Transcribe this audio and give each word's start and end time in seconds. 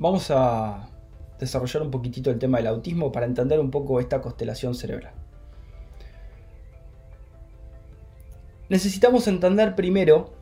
vamos 0.00 0.30
a 0.30 0.88
desarrollar 1.38 1.82
un 1.82 1.90
poquitito 1.90 2.30
el 2.30 2.38
tema 2.38 2.56
del 2.56 2.68
autismo 2.68 3.12
para 3.12 3.26
entender 3.26 3.60
un 3.60 3.70
poco 3.70 4.00
esta 4.00 4.22
constelación 4.22 4.74
cerebral. 4.74 5.12
Necesitamos 8.70 9.28
entender 9.28 9.74
primero, 9.74 10.32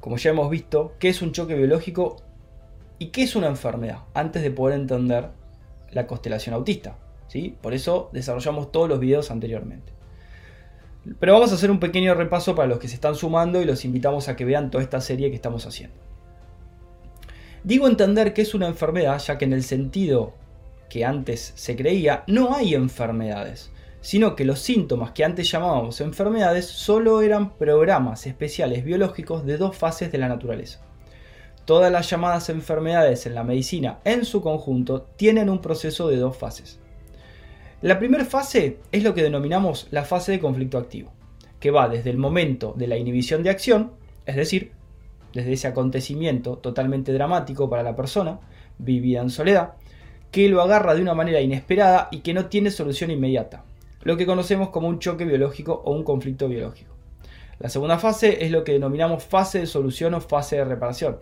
como 0.00 0.16
ya 0.16 0.30
hemos 0.30 0.48
visto, 0.48 0.94
qué 0.98 1.10
es 1.10 1.20
un 1.20 1.32
choque 1.32 1.54
biológico 1.56 2.16
y 2.98 3.08
qué 3.08 3.22
es 3.22 3.36
una 3.36 3.48
enfermedad, 3.48 4.04
antes 4.14 4.42
de 4.42 4.50
poder 4.50 4.80
entender 4.80 5.28
la 5.90 6.06
constelación 6.06 6.54
autista. 6.54 6.96
¿sí? 7.26 7.54
Por 7.60 7.74
eso 7.74 8.08
desarrollamos 8.14 8.72
todos 8.72 8.88
los 8.88 8.98
videos 8.98 9.30
anteriormente. 9.30 9.92
Pero 11.20 11.34
vamos 11.34 11.52
a 11.52 11.56
hacer 11.56 11.70
un 11.70 11.80
pequeño 11.80 12.14
repaso 12.14 12.54
para 12.54 12.68
los 12.68 12.78
que 12.78 12.88
se 12.88 12.94
están 12.94 13.14
sumando 13.14 13.60
y 13.60 13.66
los 13.66 13.84
invitamos 13.84 14.28
a 14.28 14.36
que 14.36 14.46
vean 14.46 14.70
toda 14.70 14.82
esta 14.82 15.02
serie 15.02 15.28
que 15.28 15.36
estamos 15.36 15.66
haciendo. 15.66 16.07
Digo 17.68 17.86
entender 17.86 18.32
que 18.32 18.40
es 18.40 18.54
una 18.54 18.66
enfermedad 18.66 19.18
ya 19.18 19.36
que 19.36 19.44
en 19.44 19.52
el 19.52 19.62
sentido 19.62 20.32
que 20.88 21.04
antes 21.04 21.52
se 21.54 21.76
creía 21.76 22.24
no 22.26 22.54
hay 22.54 22.74
enfermedades, 22.74 23.70
sino 24.00 24.34
que 24.34 24.46
los 24.46 24.60
síntomas 24.60 25.10
que 25.10 25.22
antes 25.22 25.50
llamábamos 25.50 26.00
enfermedades 26.00 26.64
solo 26.64 27.20
eran 27.20 27.58
programas 27.58 28.26
especiales 28.26 28.86
biológicos 28.86 29.44
de 29.44 29.58
dos 29.58 29.76
fases 29.76 30.10
de 30.10 30.16
la 30.16 30.28
naturaleza. 30.28 30.80
Todas 31.66 31.92
las 31.92 32.08
llamadas 32.08 32.48
enfermedades 32.48 33.26
en 33.26 33.34
la 33.34 33.44
medicina 33.44 33.98
en 34.04 34.24
su 34.24 34.40
conjunto 34.40 35.02
tienen 35.16 35.50
un 35.50 35.60
proceso 35.60 36.08
de 36.08 36.16
dos 36.16 36.38
fases. 36.38 36.80
La 37.82 37.98
primera 37.98 38.24
fase 38.24 38.78
es 38.92 39.02
lo 39.02 39.12
que 39.12 39.22
denominamos 39.22 39.88
la 39.90 40.06
fase 40.06 40.32
de 40.32 40.40
conflicto 40.40 40.78
activo, 40.78 41.12
que 41.60 41.70
va 41.70 41.90
desde 41.90 42.08
el 42.08 42.16
momento 42.16 42.72
de 42.78 42.86
la 42.86 42.96
inhibición 42.96 43.42
de 43.42 43.50
acción, 43.50 43.92
es 44.24 44.36
decir, 44.36 44.77
desde 45.34 45.52
ese 45.52 45.68
acontecimiento 45.68 46.58
totalmente 46.58 47.12
dramático 47.12 47.68
para 47.68 47.82
la 47.82 47.96
persona, 47.96 48.40
vivida 48.78 49.20
en 49.20 49.30
soledad, 49.30 49.72
que 50.30 50.48
lo 50.48 50.62
agarra 50.62 50.94
de 50.94 51.02
una 51.02 51.14
manera 51.14 51.40
inesperada 51.40 52.08
y 52.10 52.20
que 52.20 52.34
no 52.34 52.46
tiene 52.46 52.70
solución 52.70 53.10
inmediata, 53.10 53.64
lo 54.02 54.16
que 54.16 54.26
conocemos 54.26 54.70
como 54.70 54.88
un 54.88 54.98
choque 54.98 55.24
biológico 55.24 55.82
o 55.84 55.92
un 55.92 56.04
conflicto 56.04 56.48
biológico. 56.48 56.94
La 57.58 57.68
segunda 57.68 57.98
fase 57.98 58.44
es 58.44 58.50
lo 58.50 58.62
que 58.62 58.72
denominamos 58.72 59.24
fase 59.24 59.60
de 59.60 59.66
solución 59.66 60.14
o 60.14 60.20
fase 60.20 60.56
de 60.56 60.64
reparación, 60.64 61.18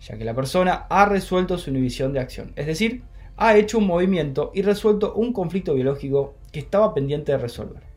ya 0.00 0.16
que 0.16 0.24
la 0.24 0.34
persona 0.34 0.86
ha 0.88 1.04
resuelto 1.04 1.58
su 1.58 1.70
inhibición 1.70 2.12
de 2.12 2.20
acción, 2.20 2.52
es 2.56 2.66
decir, 2.66 3.02
ha 3.36 3.56
hecho 3.56 3.78
un 3.78 3.86
movimiento 3.86 4.50
y 4.54 4.62
resuelto 4.62 5.14
un 5.14 5.32
conflicto 5.32 5.74
biológico 5.74 6.34
que 6.50 6.58
estaba 6.58 6.92
pendiente 6.94 7.32
de 7.32 7.38
resolver. 7.38 7.87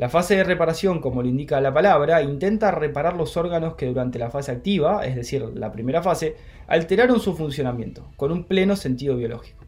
La 0.00 0.08
fase 0.08 0.34
de 0.34 0.44
reparación, 0.44 1.02
como 1.02 1.20
lo 1.20 1.28
indica 1.28 1.60
la 1.60 1.74
palabra, 1.74 2.22
intenta 2.22 2.70
reparar 2.70 3.16
los 3.16 3.36
órganos 3.36 3.74
que 3.74 3.84
durante 3.84 4.18
la 4.18 4.30
fase 4.30 4.50
activa, 4.50 5.04
es 5.04 5.14
decir, 5.14 5.42
la 5.42 5.70
primera 5.70 6.02
fase, 6.02 6.36
alteraron 6.68 7.20
su 7.20 7.36
funcionamiento, 7.36 8.10
con 8.16 8.32
un 8.32 8.44
pleno 8.44 8.76
sentido 8.76 9.14
biológico. 9.14 9.62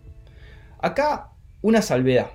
Acá, 0.79 1.33
una 1.61 1.83
salvedad. 1.83 2.31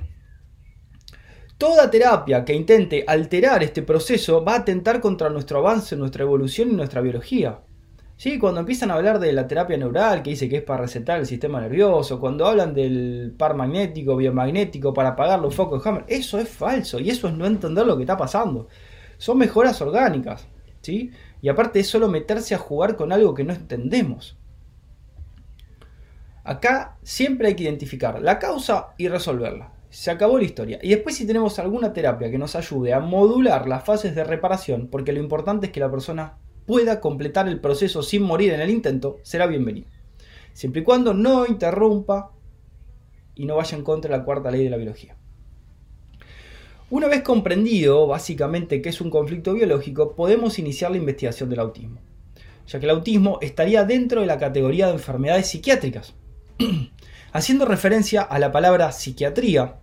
Toda 1.57 1.89
terapia 1.89 2.45
que 2.45 2.53
intente 2.53 3.03
alterar 3.07 3.63
este 3.63 3.81
proceso 3.81 4.45
va 4.45 4.53
a 4.53 4.59
atentar 4.59 5.01
contra 5.01 5.31
nuestro 5.31 5.57
avance, 5.57 5.95
nuestra 5.95 6.21
evolución 6.21 6.69
y 6.69 6.75
nuestra 6.75 7.01
biología. 7.01 7.61
Sí, 8.17 8.39
cuando 8.39 8.61
empiezan 8.61 8.89
a 8.89 8.95
hablar 8.95 9.19
de 9.19 9.31
la 9.31 9.47
terapia 9.47 9.77
neural, 9.77 10.23
que 10.23 10.31
dice 10.31 10.49
que 10.49 10.57
es 10.57 10.63
para 10.63 10.81
recetar 10.81 11.19
el 11.19 11.27
sistema 11.27 11.61
nervioso, 11.61 12.19
cuando 12.19 12.47
hablan 12.47 12.73
del 12.73 13.35
par 13.37 13.55
magnético, 13.55 14.17
biomagnético, 14.17 14.91
para 14.91 15.09
apagar 15.09 15.39
los 15.39 15.53
focos 15.53 15.83
de 15.83 15.87
Hammer, 15.87 16.05
eso 16.07 16.39
es 16.39 16.49
falso 16.49 16.99
y 16.99 17.11
eso 17.11 17.27
es 17.27 17.35
no 17.35 17.45
entender 17.45 17.85
lo 17.85 17.95
que 17.95 18.03
está 18.03 18.17
pasando. 18.17 18.69
Son 19.19 19.37
mejoras 19.37 19.79
orgánicas, 19.83 20.47
¿sí? 20.81 21.11
Y 21.43 21.49
aparte 21.49 21.79
es 21.79 21.87
solo 21.87 22.07
meterse 22.07 22.55
a 22.55 22.57
jugar 22.57 22.95
con 22.95 23.11
algo 23.11 23.35
que 23.35 23.43
no 23.43 23.53
entendemos. 23.53 24.35
Acá 26.43 26.97
siempre 27.03 27.49
hay 27.49 27.55
que 27.55 27.63
identificar 27.65 28.19
la 28.19 28.39
causa 28.39 28.95
y 28.97 29.09
resolverla. 29.09 29.73
Se 29.91 30.09
acabó 30.09 30.39
la 30.39 30.45
historia. 30.45 30.79
Y 30.81 30.89
después 30.89 31.15
si 31.15 31.27
tenemos 31.27 31.59
alguna 31.59 31.93
terapia 31.93 32.31
que 32.31 32.39
nos 32.39 32.55
ayude 32.55 32.93
a 32.93 32.99
modular 32.99 33.67
las 33.67 33.83
fases 33.83 34.15
de 34.15 34.23
reparación, 34.23 34.87
porque 34.87 35.13
lo 35.13 35.19
importante 35.19 35.67
es 35.67 35.71
que 35.71 35.79
la 35.79 35.91
persona 35.91 36.37
pueda 36.67 36.99
completar 36.99 37.47
el 37.47 37.61
proceso 37.61 38.03
sin 38.03 38.21
morir 38.23 38.51
en 38.51 38.59
el 38.59 38.69
intento, 38.69 39.19
será 39.23 39.47
bienvenido. 39.47 39.87
Siempre 40.53 40.81
y 40.81 40.83
cuando 40.83 41.13
no 41.13 41.47
interrumpa 41.47 42.33
y 43.35 43.45
no 43.45 43.55
vaya 43.55 43.77
en 43.77 43.83
contra 43.83 44.11
de 44.11 44.17
la 44.17 44.25
cuarta 44.25 44.51
ley 44.51 44.65
de 44.65 44.69
la 44.69 44.75
biología. 44.77 45.15
Una 46.89 47.07
vez 47.07 47.23
comprendido 47.23 48.05
básicamente 48.05 48.81
qué 48.81 48.89
es 48.89 48.99
un 48.99 49.09
conflicto 49.09 49.53
biológico, 49.53 50.13
podemos 50.13 50.59
iniciar 50.59 50.91
la 50.91 50.97
investigación 50.97 51.49
del 51.49 51.61
autismo, 51.61 51.99
ya 52.67 52.79
que 52.79 52.85
el 52.85 52.91
autismo 52.91 53.39
estaría 53.41 53.85
dentro 53.85 54.21
de 54.21 54.27
la 54.27 54.37
categoría 54.37 54.87
de 54.87 54.93
enfermedades 54.93 55.47
psiquiátricas, 55.47 56.15
haciendo 57.31 57.65
referencia 57.65 58.23
a 58.23 58.39
la 58.39 58.51
palabra 58.51 58.91
psiquiatría, 58.91 59.77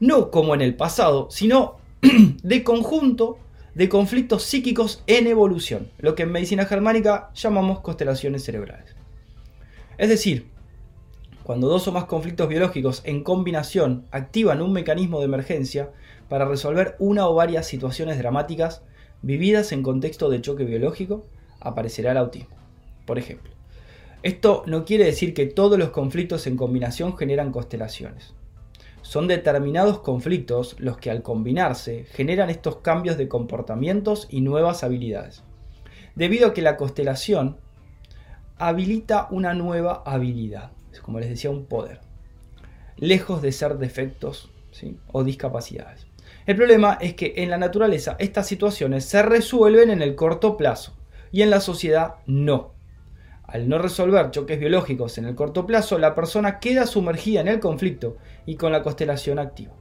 no 0.00 0.30
como 0.30 0.54
en 0.54 0.60
el 0.60 0.76
pasado, 0.76 1.28
sino 1.30 1.76
de 2.42 2.62
conjunto 2.62 3.38
de 3.76 3.90
conflictos 3.90 4.44
psíquicos 4.44 5.02
en 5.06 5.26
evolución, 5.26 5.90
lo 5.98 6.14
que 6.14 6.22
en 6.22 6.32
medicina 6.32 6.64
germánica 6.64 7.28
llamamos 7.34 7.80
constelaciones 7.80 8.42
cerebrales. 8.42 8.96
Es 9.98 10.08
decir, 10.08 10.46
cuando 11.42 11.68
dos 11.68 11.86
o 11.86 11.92
más 11.92 12.06
conflictos 12.06 12.48
biológicos 12.48 13.02
en 13.04 13.22
combinación 13.22 14.06
activan 14.12 14.62
un 14.62 14.72
mecanismo 14.72 15.18
de 15.18 15.26
emergencia 15.26 15.90
para 16.30 16.46
resolver 16.46 16.96
una 16.98 17.28
o 17.28 17.34
varias 17.34 17.66
situaciones 17.66 18.16
dramáticas 18.16 18.80
vividas 19.20 19.72
en 19.72 19.82
contexto 19.82 20.30
de 20.30 20.40
choque 20.40 20.64
biológico, 20.64 21.26
aparecerá 21.60 22.12
el 22.12 22.16
autismo. 22.16 22.56
Por 23.04 23.18
ejemplo, 23.18 23.52
esto 24.22 24.62
no 24.66 24.86
quiere 24.86 25.04
decir 25.04 25.34
que 25.34 25.44
todos 25.44 25.78
los 25.78 25.90
conflictos 25.90 26.46
en 26.46 26.56
combinación 26.56 27.14
generan 27.14 27.52
constelaciones. 27.52 28.32
Son 29.06 29.28
determinados 29.28 30.00
conflictos 30.00 30.74
los 30.80 30.98
que 30.98 31.12
al 31.12 31.22
combinarse 31.22 32.06
generan 32.10 32.50
estos 32.50 32.78
cambios 32.78 33.16
de 33.16 33.28
comportamientos 33.28 34.26
y 34.28 34.40
nuevas 34.40 34.82
habilidades. 34.82 35.44
Debido 36.16 36.48
a 36.48 36.54
que 36.54 36.60
la 36.60 36.76
constelación 36.76 37.56
habilita 38.58 39.28
una 39.30 39.54
nueva 39.54 40.02
habilidad, 40.04 40.72
como 41.02 41.20
les 41.20 41.28
decía, 41.28 41.50
un 41.50 41.66
poder, 41.66 42.00
lejos 42.96 43.42
de 43.42 43.52
ser 43.52 43.78
defectos 43.78 44.50
o 45.12 45.22
discapacidades. 45.22 46.08
El 46.44 46.56
problema 46.56 46.98
es 47.00 47.14
que 47.14 47.34
en 47.36 47.50
la 47.50 47.58
naturaleza 47.58 48.16
estas 48.18 48.48
situaciones 48.48 49.04
se 49.04 49.22
resuelven 49.22 49.90
en 49.90 50.02
el 50.02 50.16
corto 50.16 50.56
plazo 50.56 50.96
y 51.30 51.42
en 51.42 51.50
la 51.50 51.60
sociedad 51.60 52.16
no. 52.26 52.75
Al 53.46 53.68
no 53.68 53.78
resolver 53.78 54.30
choques 54.30 54.58
biológicos 54.58 55.18
en 55.18 55.24
el 55.24 55.36
corto 55.36 55.66
plazo, 55.66 55.98
la 55.98 56.14
persona 56.14 56.58
queda 56.58 56.86
sumergida 56.86 57.40
en 57.40 57.48
el 57.48 57.60
conflicto 57.60 58.16
y 58.44 58.56
con 58.56 58.72
la 58.72 58.82
constelación 58.82 59.38
activa. 59.38 59.72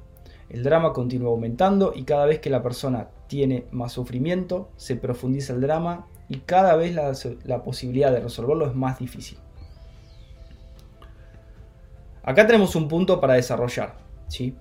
El 0.49 0.63
drama 0.63 0.93
continúa 0.93 1.29
aumentando 1.29 1.91
y 1.95 2.03
cada 2.03 2.27
vez 2.27 2.39
que 2.39 2.51
la 2.51 2.61
persona 2.61 3.09
tiene 3.27 3.65
más 3.71 3.93
sufrimiento, 3.93 4.69
se 4.77 4.95
profundiza 4.95 5.53
el 5.53 5.61
drama 5.61 6.07
y 6.29 6.39
cada 6.39 6.75
vez 6.75 6.93
la, 6.93 7.63
posibilidad 7.63 8.11
de 8.11 8.19
resolverlo 8.19 8.67
es 8.67 8.75
más 8.75 8.99
difícil. 8.99 9.39
Acá 12.21 12.45
tenemos 12.45 12.75
un 12.75 12.87
punto 12.87 13.19
para 13.19 13.33
desarrollar. 13.33 13.95
¿sí? 14.27 14.55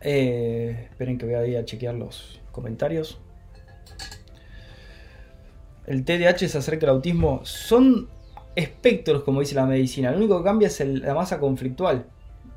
Eh, 0.00 0.88
esperen 0.90 1.18
que 1.18 1.26
voy 1.26 1.34
a 1.34 1.46
ir 1.46 1.58
a 1.58 1.64
chequear 1.64 1.94
los 1.94 2.40
comentarios 2.52 3.20
el 5.88 6.04
TDAH 6.04 6.48
se 6.48 6.58
acerca 6.58 6.84
al 6.84 6.96
autismo, 6.96 7.40
son 7.44 8.08
espectros, 8.54 9.22
como 9.22 9.40
dice 9.40 9.54
la 9.54 9.64
medicina. 9.64 10.10
Lo 10.10 10.18
único 10.18 10.36
que 10.38 10.44
cambia 10.44 10.68
es 10.68 10.80
la 10.80 11.14
masa 11.14 11.40
conflictual. 11.40 12.04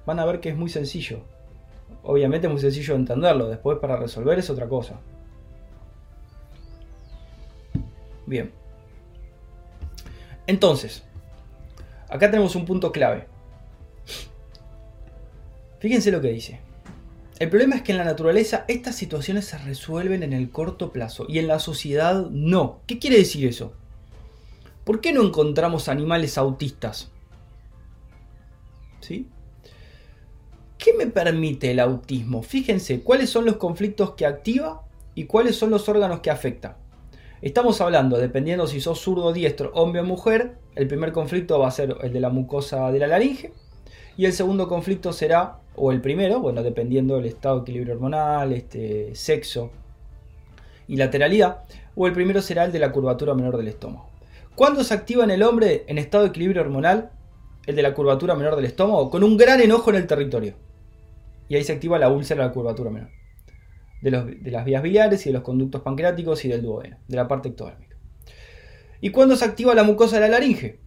Van 0.06 0.19
a 0.19 0.25
ver 0.25 0.42
que 0.42 0.50
es 0.50 0.58
muy 0.58 0.69
sencillo. 0.69 1.22
Obviamente 2.03 2.47
es 2.47 2.52
muy 2.52 2.62
sencillo 2.62 2.94
entenderlo, 2.94 3.47
después 3.47 3.78
para 3.80 3.96
resolver 3.96 4.38
es 4.38 4.50
otra 4.50 4.68
cosa. 4.68 5.00
Bien. 8.25 8.52
Entonces, 10.46 11.03
acá 12.10 12.30
tenemos 12.30 12.54
un 12.56 12.66
punto 12.66 12.92
clave. 12.92 13.28
Fíjense 15.80 16.12
lo 16.12 16.19
que 16.19 16.30
dice. 16.30 16.60
El 17.42 17.50
problema 17.50 17.76
es 17.76 17.82
que 17.82 17.92
en 17.92 17.98
la 17.98 18.04
naturaleza 18.04 18.66
estas 18.68 18.94
situaciones 18.94 19.46
se 19.46 19.58
resuelven 19.58 20.22
en 20.22 20.32
el 20.32 20.52
corto 20.52 20.92
plazo 20.92 21.26
y 21.28 21.40
en 21.40 21.48
la 21.48 21.58
sociedad 21.58 22.30
no. 22.30 22.82
¿Qué 22.86 23.00
quiere 23.00 23.18
decir 23.18 23.48
eso? 23.48 23.74
¿Por 24.84 25.02
qué 25.02 25.12
no 25.12 25.24
encontramos 25.24 25.90
animales 25.90 26.38
autistas? 26.38 27.10
¿Sí? 29.00 29.28
¿Qué 30.78 30.94
me 30.94 31.08
permite 31.08 31.72
el 31.72 31.80
autismo? 31.80 32.44
Fíjense, 32.44 33.02
¿cuáles 33.02 33.32
son 33.32 33.46
los 33.46 33.58
conflictos 33.58 34.12
que 34.12 34.28
activa 34.28 34.84
y 35.16 35.24
cuáles 35.24 35.56
son 35.56 35.72
los 35.72 35.90
órganos 35.90 36.20
que 36.20 36.30
afecta? 36.30 36.78
Estamos 37.42 37.82
hablando, 37.82 38.20
dependiendo 38.20 38.68
si 38.68 38.80
sos 38.80 39.00
zurdo 39.00 39.34
diestro, 39.34 39.72
hombre 39.74 40.02
o 40.02 40.06
mujer, 40.06 40.58
el 40.76 40.88
primer 40.88 41.12
conflicto 41.12 41.58
va 41.58 41.70
a 41.70 41.72
ser 41.72 41.98
el 42.04 42.14
de 42.14 42.20
la 42.20 42.30
mucosa 42.30 42.92
de 42.92 43.00
la 43.00 43.08
laringe 43.08 43.52
y 44.21 44.25
el 44.27 44.33
segundo 44.33 44.68
conflicto 44.68 45.13
será 45.13 45.62
o 45.75 45.91
el 45.91 46.00
primero, 46.00 46.41
bueno, 46.41 46.62
dependiendo 46.62 47.15
del 47.15 47.25
estado 47.25 47.56
de 47.56 47.62
equilibrio 47.63 47.95
hormonal, 47.95 48.53
este, 48.53 49.15
sexo 49.15 49.71
y 50.88 50.95
lateralidad, 50.97 51.63
o 51.95 52.06
el 52.06 52.13
primero 52.13 52.39
será 52.44 52.65
el 52.65 52.71
de 52.71 52.77
la 52.77 52.91
curvatura 52.91 53.33
menor 53.33 53.57
del 53.57 53.69
estómago. 53.69 54.12
¿Cuándo 54.53 54.83
se 54.83 54.94
activa 54.94 55.23
en 55.23 55.31
el 55.31 55.41
hombre 55.41 55.85
en 55.88 55.97
estado 55.97 56.23
de 56.23 56.29
equilibrio 56.29 56.62
hormonal? 56.62 57.09
el 57.65 57.75
de 57.75 57.81
la 57.81 57.95
curvatura 57.95 58.35
menor 58.35 58.56
del 58.56 58.65
estómago, 58.65 59.09
con 59.09 59.23
un 59.23 59.38
gran 59.38 59.59
enojo 59.59 59.89
en 59.89 59.95
el 59.95 60.06
territorio. 60.06 60.53
Y 61.50 61.56
ahí 61.56 61.63
se 61.63 61.73
activa 61.73 61.97
la 61.97 62.09
úlcera 62.09 62.44
de 62.44 62.50
la 62.50 62.53
curvatura 62.53 62.91
menor. 62.91 63.09
De, 64.03 64.51
las 64.51 64.65
vías 64.65 64.83
biliares 64.83 65.25
y 65.25 65.29
de 65.29 65.33
los 65.33 65.41
conductos 65.41 65.81
pancreáticos 65.81 66.45
y 66.45 66.50
del 66.50 66.62
duodeno, 66.62 66.97
de 67.07 67.15
la 67.15 67.27
parte 67.27 67.50
ectodérmica. 67.50 67.97
¿Y 69.00 69.09
cuándo 69.09 69.35
se 69.35 69.45
activa 69.45 69.73
la 69.73 69.83
mucosa 69.83 70.18
de 70.18 70.21
la 70.21 70.27
laringe? 70.27 70.79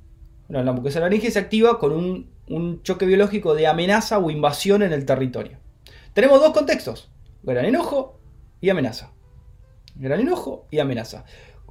Bueno, 0.46 0.62
la 0.62 0.72
mucosa 0.72 1.00
de 1.00 1.00
la 1.00 1.06
laringe 1.06 1.32
se 1.32 1.40
activa 1.40 1.80
con 1.80 1.90
un, 1.90 2.33
un 2.48 2.82
choque 2.82 3.06
biológico 3.06 3.54
de 3.54 3.66
amenaza 3.66 4.18
o 4.18 4.30
invasión 4.30 4.82
en 4.82 4.92
el 4.92 5.06
territorio. 5.06 5.58
Tenemos 6.12 6.40
dos 6.40 6.52
contextos, 6.52 7.10
gran 7.42 7.64
enojo 7.64 8.20
y 8.60 8.70
amenaza. 8.70 9.12
Gran 9.96 10.20
enojo 10.20 10.66
y 10.70 10.78
amenaza. 10.78 11.24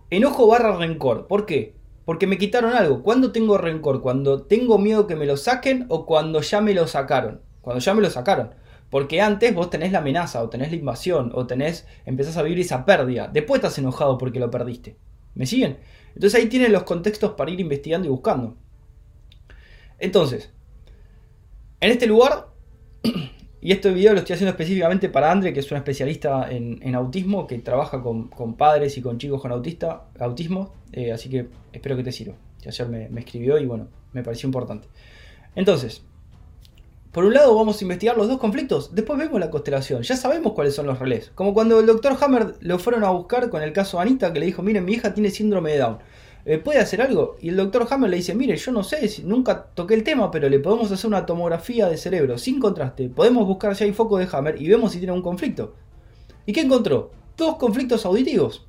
Enojo 0.09 0.47
barra 0.47 0.77
rencor. 0.77 1.27
¿Por 1.27 1.45
qué? 1.45 1.75
Porque 2.05 2.27
me 2.27 2.37
quitaron 2.37 2.73
algo. 2.73 3.03
¿Cuándo 3.03 3.31
tengo 3.31 3.57
rencor? 3.57 4.01
¿Cuando 4.01 4.43
tengo 4.43 4.77
miedo 4.77 5.07
que 5.07 5.15
me 5.15 5.25
lo 5.25 5.37
saquen 5.37 5.85
o 5.89 6.05
cuando 6.05 6.41
ya 6.41 6.61
me 6.61 6.73
lo 6.73 6.87
sacaron? 6.87 7.41
Cuando 7.61 7.79
ya 7.79 7.93
me 7.93 8.01
lo 8.01 8.09
sacaron. 8.09 8.55
Porque 8.89 9.21
antes 9.21 9.55
vos 9.55 9.69
tenés 9.69 9.91
la 9.91 9.99
amenaza, 9.99 10.43
o 10.43 10.49
tenés 10.49 10.69
la 10.69 10.77
invasión, 10.77 11.31
o 11.33 11.47
tenés, 11.47 11.87
empezás 12.05 12.37
a 12.37 12.43
vivir 12.43 12.59
esa 12.59 12.85
pérdida. 12.85 13.27
Después 13.27 13.59
estás 13.59 13.77
enojado 13.79 14.17
porque 14.17 14.39
lo 14.39 14.51
perdiste. 14.51 14.97
¿Me 15.33 15.45
siguen? 15.45 15.79
Entonces 16.13 16.39
ahí 16.39 16.47
tienen 16.47 16.71
los 16.71 16.83
contextos 16.83 17.31
para 17.31 17.49
ir 17.49 17.59
investigando 17.59 18.07
y 18.07 18.11
buscando. 18.11 18.55
Entonces, 19.97 20.51
en 21.83 21.91
este 21.91 22.07
lugar 22.07 22.47
y 23.61 23.73
este 23.73 23.91
video 23.91 24.13
lo 24.13 24.19
estoy 24.19 24.35
haciendo 24.35 24.51
específicamente 24.51 25.09
para 25.09 25.29
Andre, 25.29 25.51
que 25.51 25.59
es 25.59 25.69
un 25.69 25.77
especialista 25.77 26.47
en, 26.49 26.95
autismo, 26.95 27.45
que 27.45 27.59
trabaja 27.59 28.01
con, 28.01 28.29
padres 28.55 28.97
y 28.97 29.01
con 29.01 29.17
chicos 29.17 29.41
con 29.41 29.51
autista, 29.51 30.05
autismo. 30.17 30.73
Eh, 30.93 31.11
así 31.11 31.29
que 31.29 31.47
espero 31.73 31.97
que 31.97 32.03
te 32.03 32.13
sirva. 32.13 32.35
Ayer 32.65 32.87
me, 32.87 33.19
escribió 33.19 33.57
y 33.57 33.65
bueno, 33.65 33.87
me 34.13 34.23
pareció 34.23 34.47
importante. 34.47 34.87
Entonces, 35.55 36.03
por 37.11 37.25
un 37.25 37.33
lado 37.33 37.53
vamos 37.53 37.81
a 37.81 37.83
investigar 37.83 38.15
los 38.15 38.29
dos 38.29 38.39
conflictos, 38.39 38.95
después 38.95 39.19
vemos 39.19 39.37
la 39.41 39.51
constelación, 39.51 40.03
ya 40.03 40.15
sabemos 40.15 40.53
cuáles 40.53 40.73
son 40.75 40.87
los 40.87 40.99
relés. 40.99 41.31
Como 41.35 41.53
cuando 41.53 41.81
el 41.81 41.85
doctor 41.85 42.15
Hammer 42.21 42.55
lo 42.61 42.79
fueron 42.79 43.03
a 43.03 43.09
buscar 43.09 43.49
con 43.49 43.61
el 43.61 43.73
caso 43.73 43.99
Anita, 43.99 44.31
que 44.31 44.39
le 44.39 44.45
dijo, 44.45 44.61
miren, 44.63 44.85
mi 44.85 44.93
hija 44.93 45.13
tiene 45.13 45.31
síndrome 45.31 45.73
de 45.73 45.79
Down. 45.79 45.97
Eh, 46.45 46.57
¿puede 46.57 46.79
hacer 46.79 47.01
algo? 47.01 47.37
Y 47.39 47.49
el 47.49 47.55
doctor 47.55 47.87
Hammer 47.89 48.09
le 48.09 48.17
dice, 48.17 48.35
mire, 48.35 48.57
yo 48.57 48.71
no 48.71 48.83
sé, 48.83 49.09
nunca 49.23 49.67
toqué 49.73 49.93
el 49.93 50.03
tema, 50.03 50.29
pero 50.29 50.49
le 50.49 50.59
podemos 50.59 50.91
hacer 50.91 51.07
una 51.07 51.25
tomografía 51.25 51.87
de 51.87 51.97
cerebro 51.97 52.37
sin 52.37 52.59
contraste. 52.59 53.09
Podemos 53.09 53.47
buscar 53.47 53.75
si 53.75 53.85
hay 53.85 53.93
foco 53.93 54.17
de 54.17 54.27
Hammer 54.31 54.61
y 54.61 54.67
vemos 54.67 54.91
si 54.91 54.97
tiene 54.97 55.13
un 55.13 55.21
conflicto. 55.21 55.75
¿Y 56.45 56.51
qué 56.51 56.61
encontró? 56.61 57.11
Dos 57.37 57.55
conflictos 57.55 58.05
auditivos. 58.05 58.67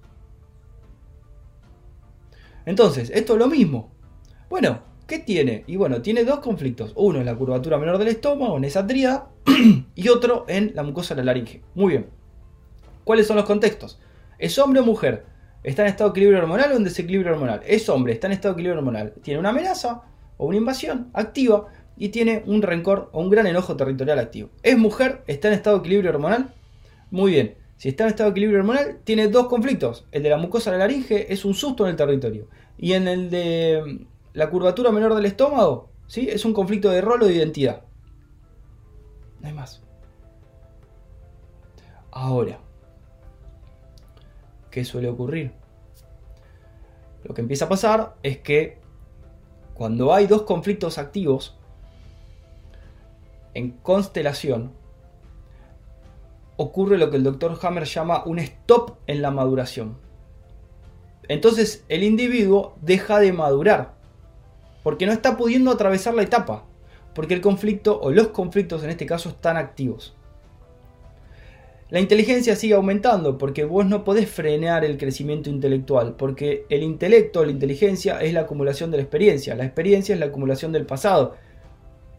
Entonces, 2.65 3.11
esto 3.11 3.33
es 3.35 3.39
lo 3.41 3.49
mismo. 3.49 3.93
Bueno, 4.49 4.81
¿qué 5.09 5.19
tiene? 5.19 5.65
Y 5.67 5.77
bueno, 5.77 6.01
tiene 6.01 6.25
dos 6.25 6.39
conflictos. 6.39 6.93
Uno 6.95 7.19
en 7.19 7.27
la 7.27 7.35
curvatura 7.35 7.79
menor 7.79 7.99
del 7.99 8.09
estómago, 8.09 8.57
en 8.57 8.65
esa 8.65 8.87
tríada, 8.87 9.31
y 9.97 10.09
otro 10.09 10.45
en 10.49 10.73
la 10.77 10.85
mucosa 10.85 11.15
de 11.15 11.23
la 11.23 11.33
laringe. 11.33 11.63
Muy 11.75 11.91
bien. 11.91 12.07
¿Cuáles 13.03 13.27
son 13.27 13.37
los 13.37 13.45
contextos? 13.45 13.99
¿Es 14.39 14.59
hombre 14.59 14.81
o 14.81 14.85
mujer? 14.85 15.27
¿Está 15.65 15.83
en 15.83 15.89
estado 15.89 16.11
de 16.11 16.13
equilibrio 16.13 16.41
hormonal 16.41 16.73
o 16.73 16.77
en 16.77 16.85
desequilibrio 16.85 17.33
hormonal? 17.33 17.63
Es 17.67 17.89
hombre, 17.89 18.13
está 18.13 18.27
en 18.27 18.35
estado 18.35 18.55
de 18.55 18.61
equilibrio 18.61 18.79
hormonal. 18.79 19.15
Tiene 19.23 19.41
una 19.41 19.49
amenaza 19.49 20.03
o 20.37 20.47
una 20.47 20.59
invasión 20.59 21.09
activa 21.15 21.69
y 21.97 22.11
tiene 22.11 22.43
un 22.47 22.61
rencor 22.61 23.09
o 23.13 23.23
un 23.23 23.31
gran 23.31 23.47
enojo 23.47 23.75
territorial 23.75 24.19
activo. 24.19 24.51
Es 24.63 24.77
mujer, 24.77 25.23
está 25.27 25.49
en 25.49 25.55
estado 25.55 25.77
de 25.77 25.81
equilibrio 25.81 26.11
hormonal. 26.11 26.53
Muy 27.11 27.33
bien. 27.33 27.55
Si 27.79 27.89
está 27.89 28.05
en 28.05 28.11
estado 28.11 28.29
de 28.29 28.33
equilibrio 28.33 28.61
hormonal, 28.61 28.99
tiene 29.05 29.29
dos 29.29 29.49
conflictos. 29.49 30.07
El 30.13 30.23
de 30.23 30.29
la 30.29 30.37
mucosa 30.37 30.71
de 30.71 30.77
la 30.77 30.85
laringe 30.85 31.33
es 31.33 31.47
un 31.47 31.55
susto 31.55 31.85
en 31.85 31.93
el 31.93 31.97
territorio. 31.97 32.47
Y 32.77 32.93
en 32.93 33.09
el 33.09 33.31
de 33.31 34.07
la 34.35 34.51
curvatura 34.51 34.93
menor 34.93 35.15
del 35.15 35.25
estómago, 35.25 35.89
¿sí? 36.07 36.29
es 36.31 36.45
un 36.45 36.53
conflicto 36.53 36.91
de 36.91 37.01
rol 37.01 37.23
o 37.23 37.27
de 37.27 37.35
identidad. 37.35 37.85
No 39.41 39.49
hay 39.49 39.55
más. 39.55 39.83
Ahora, 42.11 42.61
¿qué 44.75 44.85
suele 44.85 45.09
ocurrir? 45.09 45.53
Lo 47.23 47.33
que 47.33 47.43
empieza 47.43 47.67
a 47.67 47.69
pasar 47.69 48.17
es 48.25 48.39
que 48.39 48.79
cuando 49.73 50.13
hay 50.13 50.27
dos 50.27 50.43
conflictos 50.43 50.99
activos 50.99 51.57
en 53.55 53.71
constelación, 53.71 54.73
ocurre 56.57 56.99
lo 56.99 57.09
que 57.09 57.19
el 57.19 57.23
doctor 57.23 57.57
Hammer 57.63 57.85
llama 57.85 58.25
un 58.25 58.41
stop 58.41 58.97
en 59.07 59.23
la 59.23 59.31
maduración. 59.31 59.97
Entonces 61.29 61.85
el 61.89 62.03
individuo 62.03 62.75
deja 62.83 63.21
de 63.21 63.33
madurar, 63.33 63.95
porque 64.83 65.07
no 65.07 65.13
está 65.13 65.37
pudiendo 65.37 65.71
atravesar 65.71 66.15
la 66.15 66.25
etapa, 66.25 66.65
porque 67.15 67.35
el 67.35 67.41
conflicto 67.41 68.01
o 68.01 68.11
los 68.11 68.29
conflictos 68.29 68.83
en 68.83 68.91
este 68.91 69.07
caso 69.07 69.29
están 69.29 69.57
activos. 69.57 70.17
La 71.91 72.01
inteligencia 72.01 72.57
sigue 72.57 72.75
aumentando 72.75 73.37
porque 73.37 73.65
vos 73.65 73.87
no 73.87 74.05
podés 74.05 74.29
frenar 74.29 74.85
el 74.85 74.97
crecimiento 74.97 75.51
intelectual, 75.51 76.17
porque 76.17 76.65
el 76.71 76.83
intelecto, 76.83 77.45
la 77.45 77.53
inteligencia 77.53 78.21
es 78.21 78.33
la 78.33 78.41
acumulación 78.41 78.91
de 78.91 78.97
la 78.97 79.03
experiencia, 79.03 79.55
la 79.55 79.65
experiencia 79.65 80.15
es 80.15 80.19
la 80.19 80.27
acumulación 80.27 80.73
del 80.73 80.87
pasado. 80.87 81.37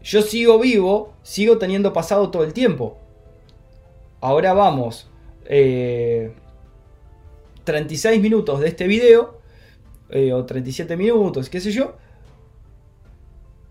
Yo 0.02 0.22
sigo 0.22 0.58
vivo, 0.60 1.14
sigo 1.22 1.58
teniendo 1.58 1.92
pasado 1.92 2.30
todo 2.30 2.44
el 2.44 2.52
tiempo. 2.52 2.96
Ahora 4.20 4.52
vamos, 4.52 5.10
36 5.44 8.06
eh, 8.06 8.18
minutos 8.20 8.60
de 8.60 8.68
este 8.68 8.86
video, 8.86 9.40
eh, 10.10 10.32
o 10.32 10.44
37 10.44 10.96
minutos, 10.96 11.50
qué 11.50 11.60
sé 11.60 11.72
yo, 11.72 11.96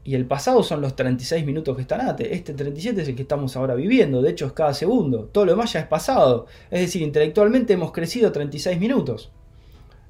y 0.08 0.14
el 0.14 0.28
pasado 0.28 0.62
son 0.62 0.82
los 0.82 0.96
36 0.96 1.44
minutos 1.48 1.76
que 1.76 1.82
están 1.82 2.00
antes. 2.00 2.28
Este 2.30 2.54
37 2.54 3.02
es 3.02 3.08
el 3.08 3.16
que 3.16 3.24
estamos 3.24 3.58
ahora 3.58 3.74
viviendo. 3.74 4.22
De 4.22 4.30
hecho, 4.30 4.46
es 4.46 4.54
cada 4.54 4.72
segundo. 4.76 5.24
Todo 5.32 5.46
lo 5.46 5.54
demás 5.54 5.74
ya 5.74 5.80
es 5.80 5.88
pasado. 5.88 6.46
Es 6.70 6.80
decir, 6.80 7.02
intelectualmente 7.02 7.74
hemos 7.74 7.92
crecido 7.92 8.32
36 8.32 8.80
minutos. 8.80 9.32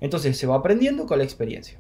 Entonces 0.01 0.37
se 0.37 0.47
va 0.47 0.55
aprendiendo 0.55 1.05
con 1.05 1.17
la 1.17 1.23
experiencia. 1.23 1.79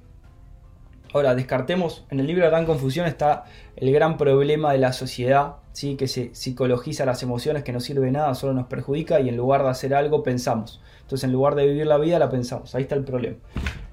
Ahora, 1.13 1.35
descartemos, 1.35 2.05
en 2.09 2.21
el 2.21 2.27
libro 2.27 2.45
de 2.45 2.51
Gran 2.51 2.65
Confusión 2.65 3.05
está 3.05 3.43
el 3.75 3.91
gran 3.91 4.15
problema 4.15 4.71
de 4.71 4.77
la 4.77 4.93
sociedad, 4.93 5.57
¿sí? 5.73 5.97
que 5.97 6.07
se 6.07 6.33
psicologiza 6.33 7.05
las 7.05 7.21
emociones, 7.21 7.63
que 7.63 7.73
no 7.73 7.81
sirve 7.81 8.11
nada, 8.11 8.33
solo 8.33 8.53
nos 8.53 8.67
perjudica 8.67 9.19
y 9.19 9.27
en 9.27 9.35
lugar 9.35 9.61
de 9.61 9.69
hacer 9.69 9.93
algo 9.93 10.23
pensamos. 10.23 10.81
Entonces 11.01 11.25
en 11.25 11.33
lugar 11.33 11.55
de 11.55 11.67
vivir 11.67 11.85
la 11.85 11.97
vida 11.97 12.17
la 12.17 12.29
pensamos. 12.29 12.75
Ahí 12.75 12.83
está 12.83 12.95
el 12.95 13.03
problema. 13.03 13.35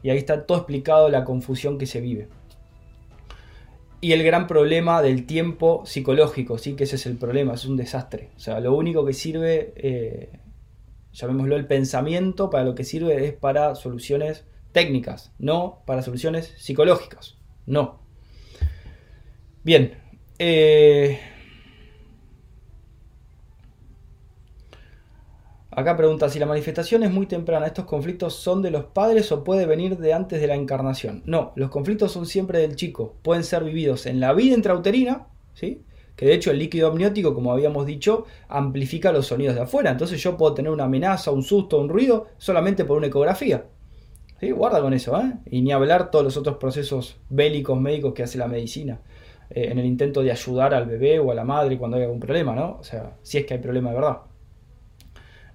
Y 0.05 0.11
ahí 0.11 0.19
está 0.19 0.47
todo 0.47 0.59
explicado 0.59 1.09
la 1.09 1.25
confusión 1.25 1.77
que 1.77 1.87
se 1.87 2.01
vive 2.01 2.29
y 4.03 4.13
el 4.13 4.25
gran 4.25 4.49
problema 4.49 5.01
del 5.01 5.27
tiempo 5.27 5.85
psicológico, 5.87 6.59
sí 6.59 6.75
que 6.75 6.85
ese 6.85 6.97
es 6.97 7.07
el 7.07 7.17
problema, 7.17 7.55
es 7.55 7.65
un 7.67 7.77
desastre. 7.77 8.31
O 8.37 8.41
sea, 8.41 8.59
lo 8.59 8.75
único 8.75 9.07
que 9.07 9.13
sirve, 9.13 9.73
eh, 9.77 10.29
llamémoslo 11.13 11.55
el 11.55 11.69
pensamiento, 11.69 12.51
para 12.51 12.65
lo 12.65 12.75
que 12.75 12.83
sirve 12.83 13.27
es 13.27 13.33
para 13.33 13.77
soluciones 13.77 14.45
técnicas, 14.73 15.33
no 15.39 15.85
para 15.87 16.03
soluciones 16.03 16.53
psicológicas, 16.59 17.37
no. 17.65 18.01
Bien, 19.63 19.95
eh, 20.41 21.21
Acá 25.75 25.97
pregunta 25.97 26.29
si 26.29 26.39
la 26.39 26.45
manifestación 26.45 27.03
es 27.03 27.11
muy 27.11 27.25
temprana, 27.25 27.67
¿estos 27.67 27.87
conflictos 27.87 28.35
son 28.35 28.61
de 28.61 28.71
los 28.71 28.85
padres 28.85 29.33
o 29.33 29.43
puede 29.43 29.65
venir 29.65 29.97
de 29.97 30.13
antes 30.13 30.39
de 30.39 30.47
la 30.47 30.55
encarnación? 30.55 31.23
No, 31.25 31.53
los 31.57 31.71
conflictos 31.71 32.13
son 32.13 32.27
siempre 32.27 32.59
del 32.59 32.77
chico, 32.77 33.15
pueden 33.23 33.43
ser 33.43 33.65
vividos 33.65 34.05
en 34.05 34.21
la 34.21 34.35
vida 34.35 34.55
intrauterina, 34.55 35.29
¿sí? 35.55 35.81
que 36.15 36.27
de 36.27 36.35
hecho 36.35 36.51
el 36.51 36.59
líquido 36.59 36.89
amniótico, 36.89 37.33
como 37.33 37.53
habíamos 37.53 37.87
dicho, 37.87 38.27
amplifica 38.49 39.13
los 39.13 39.29
sonidos 39.29 39.55
de 39.55 39.63
afuera, 39.63 39.91
entonces 39.91 40.23
yo 40.23 40.37
puedo 40.37 40.53
tener 40.53 40.71
una 40.71 40.85
amenaza, 40.85 41.31
un 41.31 41.43
susto, 41.43 41.81
un 41.81 41.89
ruido 41.89 42.27
solamente 42.37 42.85
por 42.85 42.99
una 42.99 43.07
ecografía. 43.07 43.65
¿Sí? 44.41 44.51
Guarda 44.51 44.83
con 44.83 44.93
eso, 44.93 45.19
¿eh? 45.19 45.39
Y 45.47 45.63
ni 45.63 45.73
hablar 45.73 46.11
todos 46.11 46.23
los 46.23 46.37
otros 46.37 46.59
procesos 46.59 47.17
bélicos 47.31 47.81
médicos 47.81 48.13
que 48.13 48.25
hace 48.25 48.37
la 48.37 48.49
medicina 48.49 49.01
eh, 49.49 49.69
en 49.71 49.79
el 49.79 49.87
intento 49.87 50.23
de 50.23 50.33
ayudar 50.33 50.75
al 50.75 50.85
bebé 50.85 51.19
o 51.19 51.31
a 51.31 51.35
la 51.35 51.45
madre 51.45 51.79
cuando 51.79 51.97
hay 51.97 52.03
algún 52.03 52.21
problema, 52.21 52.55
¿no? 52.55 52.77
O 52.79 52.85
sea, 52.85 53.17
si 53.23 53.39
es 53.39 53.47
que 53.47 53.55
hay 53.55 53.61
problema 53.61 53.89
de 53.91 53.97
verdad. 53.97 54.19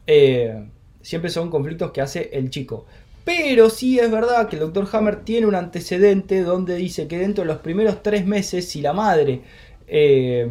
Eh, 0.07 0.65
siempre 1.01 1.29
son 1.29 1.49
conflictos 1.49 1.91
que 1.91 2.01
hace 2.01 2.29
el 2.33 2.49
chico. 2.49 2.85
Pero 3.25 3.69
sí 3.69 3.99
es 3.99 4.09
verdad 4.09 4.47
que 4.47 4.55
el 4.55 4.61
Dr. 4.61 4.87
Hammer 4.93 5.25
tiene 5.25 5.47
un 5.47 5.55
antecedente 5.55 6.43
donde 6.43 6.75
dice 6.75 7.09
que 7.09 7.17
dentro 7.17 7.43
de 7.43 7.49
los 7.49 7.57
primeros 7.57 8.01
tres 8.01 8.25
meses, 8.25 8.69
si 8.69 8.81
la 8.81 8.93
madre 8.93 9.41
eh, 9.85 10.47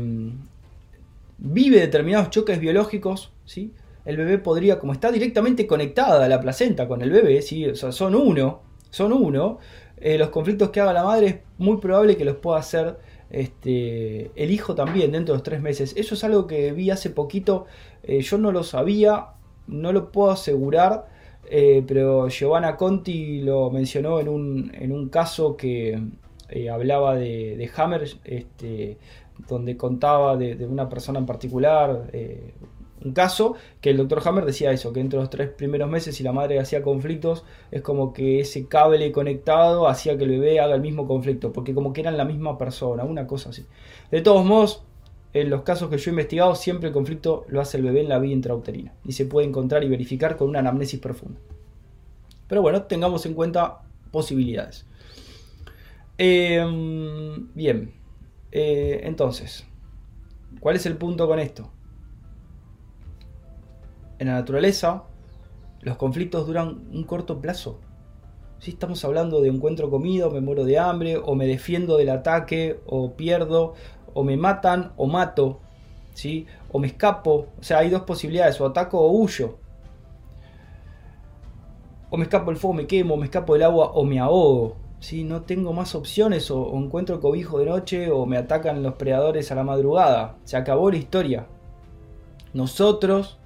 vive 1.39 1.81
determinados 1.81 2.29
choques 2.29 2.61
biológicos, 2.61 3.33
¿sí? 3.47 3.73
el 4.05 4.19
bebé 4.19 4.37
podría, 4.37 4.79
como 4.79 4.93
está 4.93 5.11
directamente 5.11 5.67
conectada 5.67 6.23
a 6.23 6.29
la 6.29 6.39
placenta 6.39 6.87
con 6.87 7.01
el 7.01 7.11
bebé, 7.11 7.41
¿sí? 7.41 7.67
son 7.75 8.15
uno, 8.15 8.61
son 8.91 9.15
uno, 9.15 9.59
eh, 9.97 10.19
los 10.19 10.29
conflictos 10.29 10.69
que 10.69 10.83
haga 10.83 10.93
la 10.93 11.05
madre 11.05 11.27
es 11.27 11.37
muy 11.57 11.79
probable 11.79 12.19
que 12.19 12.27
los 12.27 12.37
pueda 12.37 12.59
hacer 12.59 12.99
este, 13.31 14.31
el 14.37 14.51
hijo 14.51 14.75
también 14.75 15.13
dentro 15.13 15.33
de 15.33 15.39
los 15.39 15.43
tres 15.43 15.63
meses. 15.63 15.95
Eso 15.97 16.15
es 16.15 16.25
algo 16.25 16.47
que 16.47 16.73
vi 16.73 16.91
hace 16.91 17.09
poquito, 17.09 17.67
yo 18.07 18.39
no 18.39 18.53
lo 18.53 18.63
sabía, 18.63 19.29
no 19.67 19.93
lo 19.93 20.13
puedo 20.13 20.31
asegurar, 20.31 21.07
eh, 21.49 21.85
pero 21.87 22.29
Giovanna 22.29 22.77
Conti 22.77 23.41
lo 23.41 23.71
mencionó 23.71 24.21
en 24.21 24.29
un, 24.29 24.73
en 24.75 24.93
un 24.93 25.09
caso 25.09 25.57
que, 25.57 26.01
eh, 26.49 26.71
hablaba 26.71 27.17
de, 27.17 27.71
Hammer, 27.77 28.05
este, 28.25 28.99
donde 29.49 29.77
contaba 29.77 30.37
de, 30.37 30.65
una 30.67 30.89
persona 30.89 31.19
en 31.19 31.27
particular, 31.27 32.09
eh, 32.13 32.55
un 33.05 33.13
caso, 33.13 33.55
que 33.81 33.91
el 33.91 33.99
doctor 33.99 34.23
Hammer 34.25 34.45
decía 34.45 34.73
eso, 34.73 34.93
que 34.93 35.01
entre 35.01 35.19
los 35.19 35.31
tres 35.31 35.51
primeros 35.51 35.89
meses 35.89 36.17
si 36.17 36.23
la 36.23 36.33
madre 36.33 36.59
hacía 36.59 36.83
conflictos, 36.83 37.45
es 37.71 37.83
como 37.83 38.13
que 38.13 38.41
ese 38.41 38.67
cable 38.67 39.13
conectado 39.13 39.89
hacía 39.89 40.17
que 40.19 40.25
el 40.25 40.31
bebé 40.31 40.61
haga 40.61 40.75
el 40.75 40.81
mismo 40.81 41.07
conflicto, 41.07 41.53
porque 41.53 41.75
como 41.75 41.93
que 41.93 42.01
eran 42.01 42.17
la 42.17 42.25
misma 42.25 42.59
persona, 42.59 43.05
una 43.05 43.27
cosa 43.27 43.51
así. 43.51 43.67
De 44.11 44.23
todos 44.23 44.45
modos, 44.45 44.86
en 45.41 45.51
los 45.51 45.63
casos 45.63 45.91
que 45.91 45.99
yo 45.99 46.11
he 46.11 46.13
investigado, 46.13 46.55
siempre 46.55 46.89
el 46.89 46.95
conflicto 46.95 47.45
lo 47.49 47.61
hace 47.61 47.77
el 47.77 47.83
bebé 47.83 48.01
en 48.01 48.09
la 48.09 48.19
vía 48.19 48.33
intrauterina 48.33 48.95
y 49.05 49.13
se 49.13 49.27
puede 49.27 49.47
encontrar 49.47 49.85
y 49.85 49.89
verificar 49.89 50.37
con 50.37 50.49
una 50.49 50.61
anamnesis 50.61 51.01
profunda. 51.01 51.39
Pero 52.49 52.63
bueno, 52.63 52.85
tengamos 52.85 53.27
en 53.27 53.35
cuenta 53.35 53.83
posibilidades. 54.11 54.87
Em, 56.19 57.53
bien, 57.55 57.93
eh, 58.53 59.01
entonces, 59.05 59.67
¿cuál 60.61 60.77
es 60.77 60.87
el 60.87 60.97
punto 60.97 61.27
con 61.27 61.39
esto? 61.39 61.71
En 64.19 64.29
la 64.29 64.35
naturaleza, 64.35 65.05
los 65.83 65.97
conflictos 65.97 66.47
duran 66.47 66.89
un 66.93 67.05
corto 67.05 67.41
plazo. 67.41 67.81
Si 68.59 68.71
estamos 68.71 69.05
hablando 69.05 69.43
de 69.43 69.51
encuentro 69.51 69.91
comido, 69.91 70.31
me 70.31 70.41
muero 70.41 70.65
de 70.65 70.79
hambre, 70.79 71.19
o 71.19 71.35
me 71.35 71.47
defiendo 71.47 71.99
del 71.99 72.09
ataque, 72.09 72.81
o 72.87 73.13
pierdo, 73.13 73.75
o 74.17 74.25
me 74.25 74.39
matan, 74.39 74.93
o 74.97 75.07
mato, 75.07 75.61
¿sí? 76.15 76.47
o 76.73 76.79
me 76.79 76.87
escapo. 76.87 77.49
O 77.61 77.63
sea, 77.63 77.79
hay 77.79 77.91
dos 77.91 78.03
posibilidades, 78.03 78.59
o 78.63 78.67
ataco 78.67 78.99
o 78.99 79.11
huyo. 79.13 79.59
O 82.09 82.17
me 82.17 82.25
escapo 82.25 82.51
del 82.51 82.59
fuego, 82.59 82.73
me 82.73 82.87
quemo, 82.87 83.19
me 83.19 83.27
escapo 83.27 83.53
del 83.53 83.65
agua, 83.65 83.91
o 83.93 84.05
me 84.05 84.19
ahogo. 84.19 84.77
¿sí? 85.01 85.23
No 85.23 85.43
tengo 85.43 85.75
más 85.75 85.95
opciones, 85.95 86.51
o, 86.51 86.63
o 86.63 86.79
encuentro 86.79 87.21
cobijo 87.21 87.59
de 87.59 87.67
noche, 87.67 88.11
o 88.11 88.25
me 88.25 88.39
atacan 88.39 88.83
los 88.83 88.95
predadores 88.95 89.53
a 89.53 89.55
la 89.55 89.65
madrugada. 89.65 90.37
Se 90.45 90.57
acabó 90.57 90.91
la 90.91 90.97
historia. 90.97 91.47
Nosotros 92.55 93.39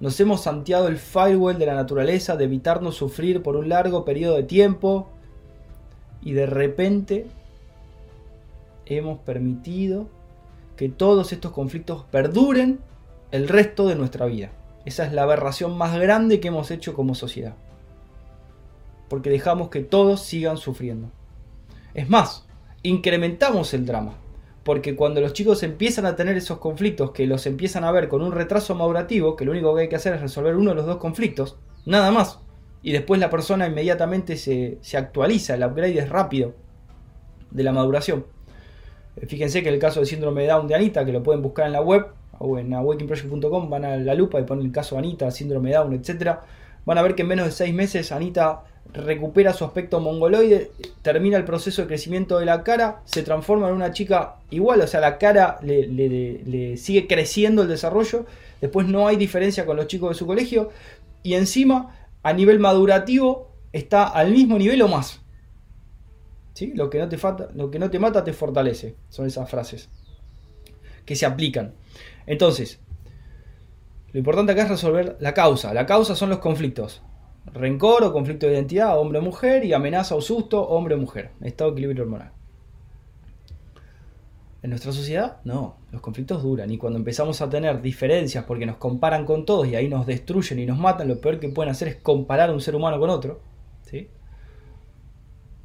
nos 0.00 0.18
hemos 0.18 0.40
santeado 0.40 0.88
el 0.88 0.96
firewall 0.96 1.60
de 1.60 1.66
la 1.66 1.74
naturaleza 1.74 2.36
de 2.36 2.46
evitarnos 2.46 2.96
sufrir 2.96 3.40
por 3.40 3.54
un 3.54 3.68
largo 3.68 4.04
periodo 4.04 4.34
de 4.34 4.42
tiempo 4.42 5.10
y 6.22 6.32
de 6.32 6.46
repente 6.46 7.28
hemos 8.96 9.18
permitido 9.20 10.08
que 10.76 10.88
todos 10.88 11.32
estos 11.32 11.52
conflictos 11.52 12.04
perduren 12.10 12.80
el 13.30 13.48
resto 13.48 13.88
de 13.88 13.96
nuestra 13.96 14.26
vida. 14.26 14.50
Esa 14.84 15.06
es 15.06 15.12
la 15.12 15.22
aberración 15.22 15.76
más 15.76 15.98
grande 15.98 16.40
que 16.40 16.48
hemos 16.48 16.70
hecho 16.70 16.94
como 16.94 17.14
sociedad. 17.14 17.54
Porque 19.08 19.30
dejamos 19.30 19.68
que 19.68 19.80
todos 19.80 20.22
sigan 20.22 20.56
sufriendo. 20.56 21.10
Es 21.94 22.08
más, 22.08 22.46
incrementamos 22.82 23.74
el 23.74 23.86
drama. 23.86 24.14
Porque 24.64 24.94
cuando 24.94 25.20
los 25.20 25.32
chicos 25.32 25.62
empiezan 25.62 26.06
a 26.06 26.14
tener 26.14 26.36
esos 26.36 26.58
conflictos, 26.58 27.10
que 27.10 27.26
los 27.26 27.46
empiezan 27.46 27.84
a 27.84 27.90
ver 27.90 28.08
con 28.08 28.22
un 28.22 28.32
retraso 28.32 28.74
madurativo, 28.74 29.36
que 29.36 29.44
lo 29.44 29.52
único 29.52 29.74
que 29.74 29.82
hay 29.82 29.88
que 29.88 29.96
hacer 29.96 30.14
es 30.14 30.20
resolver 30.20 30.56
uno 30.56 30.70
de 30.70 30.76
los 30.76 30.86
dos 30.86 30.98
conflictos, 30.98 31.56
nada 31.84 32.10
más. 32.10 32.38
Y 32.82 32.92
después 32.92 33.20
la 33.20 33.30
persona 33.30 33.66
inmediatamente 33.66 34.36
se, 34.36 34.78
actualiza, 34.96 35.54
el 35.54 35.64
upgrade 35.64 35.98
es 35.98 36.08
rápido 36.08 36.54
de 37.50 37.62
la 37.62 37.72
maduración. 37.72 38.26
Fíjense 39.26 39.62
que 39.62 39.68
el 39.68 39.78
caso 39.78 40.00
del 40.00 40.06
síndrome 40.06 40.42
de 40.42 40.48
Down 40.48 40.66
de 40.66 40.74
Anita, 40.74 41.04
que 41.04 41.12
lo 41.12 41.22
pueden 41.22 41.42
buscar 41.42 41.66
en 41.66 41.72
la 41.72 41.82
web 41.82 42.06
o 42.38 42.58
en 42.58 42.72
awakeningproject.com, 42.72 43.70
van 43.70 43.84
a 43.84 43.96
la 43.96 44.14
lupa 44.14 44.40
y 44.40 44.44
ponen 44.44 44.66
el 44.66 44.72
caso 44.72 44.94
de 44.94 45.00
Anita, 45.00 45.30
síndrome 45.30 45.70
de 45.70 45.76
Down, 45.76 45.92
etc. 45.92 46.38
Van 46.84 46.98
a 46.98 47.02
ver 47.02 47.14
que 47.14 47.22
en 47.22 47.28
menos 47.28 47.46
de 47.46 47.52
seis 47.52 47.74
meses 47.74 48.10
Anita 48.10 48.64
recupera 48.92 49.52
su 49.52 49.64
aspecto 49.64 50.00
mongoloide, 50.00 50.70
termina 51.02 51.36
el 51.36 51.44
proceso 51.44 51.82
de 51.82 51.88
crecimiento 51.88 52.38
de 52.38 52.46
la 52.46 52.62
cara, 52.62 53.00
se 53.04 53.22
transforma 53.22 53.68
en 53.68 53.74
una 53.74 53.92
chica 53.92 54.36
igual, 54.50 54.80
o 54.80 54.86
sea, 54.86 55.00
la 55.00 55.18
cara 55.18 55.58
le, 55.62 56.76
sigue 56.76 57.06
creciendo 57.06 57.62
el 57.62 57.68
desarrollo, 57.68 58.26
después 58.60 58.86
no 58.86 59.08
hay 59.08 59.16
diferencia 59.16 59.64
con 59.64 59.76
los 59.76 59.86
chicos 59.86 60.10
de 60.10 60.14
su 60.14 60.26
colegio, 60.26 60.70
y 61.22 61.34
encima, 61.34 61.94
a 62.22 62.32
nivel 62.32 62.58
madurativo, 62.58 63.52
está 63.72 64.04
al 64.04 64.32
mismo 64.32 64.58
nivel 64.58 64.82
o 64.82 64.88
más. 64.88 65.21
¿Sí? 66.54 66.72
Lo, 66.74 66.90
que 66.90 66.98
no 66.98 67.90
te 67.90 67.98
mata 67.98 68.24
te 68.24 68.32
fortalece, 68.32 68.96
son 69.08 69.26
esas 69.26 69.48
frases 69.48 69.88
que 71.04 71.16
se 71.16 71.26
aplican. 71.26 71.74
Entonces, 72.26 72.80
lo 74.12 74.18
importante 74.18 74.52
acá 74.52 74.64
es 74.64 74.68
resolver 74.68 75.16
la 75.20 75.34
causa. 75.34 75.74
La 75.74 75.86
causa 75.86 76.14
son 76.14 76.30
los 76.30 76.38
conflictos. 76.38 77.02
Rencor 77.46 78.04
o 78.04 78.12
conflicto 78.12 78.46
de 78.46 78.52
identidad, 78.52 78.98
hombre-mujer, 78.98 79.64
y 79.64 79.72
amenaza 79.72 80.14
o 80.14 80.20
susto, 80.20 80.62
hombre-mujer. 80.68 81.30
Estado 81.40 81.70
de 81.70 81.74
equilibrio 81.74 82.04
hormonal. 82.04 82.32
En 84.62 84.70
nuestra 84.70 84.92
sociedad, 84.92 85.38
no, 85.42 85.78
los 85.90 86.00
conflictos 86.00 86.40
duran 86.40 86.70
y 86.70 86.78
cuando 86.78 86.96
empezamos 86.96 87.42
a 87.42 87.50
tener 87.50 87.82
diferencias 87.82 88.44
porque 88.44 88.64
nos 88.64 88.76
comparan 88.76 89.24
con 89.24 89.44
todos 89.44 89.66
y 89.66 89.74
ahí 89.74 89.88
nos 89.88 90.06
destruyen 90.06 90.60
y 90.60 90.66
nos 90.66 90.78
matan, 90.78 91.08
lo 91.08 91.20
peor 91.20 91.40
que 91.40 91.48
pueden 91.48 91.72
hacer 91.72 91.88
es 91.88 91.96
comparar 91.96 92.52
un 92.52 92.60
ser 92.60 92.76
humano 92.76 93.00
con 93.00 93.10
otro. 93.10 93.40
¿sí? 93.82 94.08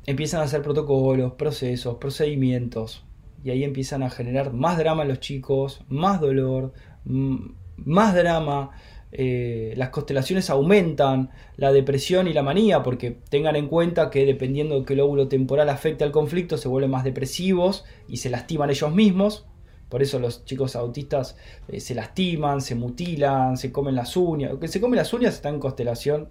Empiezan 0.07 0.41
a 0.41 0.45
hacer 0.45 0.63
protocolos, 0.63 1.33
procesos, 1.33 1.97
procedimientos 1.97 3.05
y 3.43 3.51
ahí 3.51 3.63
empiezan 3.63 4.01
a 4.01 4.09
generar 4.09 4.53
más 4.53 4.77
drama 4.77 5.03
en 5.03 5.09
los 5.09 5.19
chicos, 5.19 5.83
más 5.89 6.19
dolor, 6.19 6.73
más 7.05 8.15
drama, 8.15 8.71
eh, 9.11 9.73
las 9.77 9.89
constelaciones 9.89 10.49
aumentan 10.49 11.29
la 11.55 11.71
depresión 11.71 12.27
y 12.27 12.33
la 12.33 12.43
manía, 12.43 12.83
porque 12.83 13.11
tengan 13.29 13.55
en 13.55 13.67
cuenta 13.67 14.09
que 14.09 14.25
dependiendo 14.25 14.79
de 14.79 14.85
qué 14.85 14.95
lóbulo 14.95 15.27
temporal 15.27 15.69
afecte 15.69 16.03
al 16.03 16.11
conflicto, 16.11 16.57
se 16.57 16.67
vuelven 16.67 16.91
más 16.91 17.03
depresivos 17.03 17.85
y 18.07 18.17
se 18.17 18.29
lastiman 18.29 18.69
ellos 18.69 18.93
mismos. 18.93 19.45
Por 19.89 20.01
eso 20.01 20.19
los 20.19 20.43
chicos 20.43 20.75
autistas 20.75 21.37
eh, 21.69 21.79
se 21.79 21.95
lastiman, 21.95 22.59
se 22.61 22.75
mutilan, 22.75 23.55
se 23.55 23.71
comen 23.71 23.95
las 23.95 24.17
uñas. 24.17 24.51
que 24.59 24.67
se 24.67 24.81
comen 24.81 24.97
las 24.97 25.13
uñas 25.13 25.35
está 25.35 25.49
en 25.49 25.59
constelación 25.59 26.29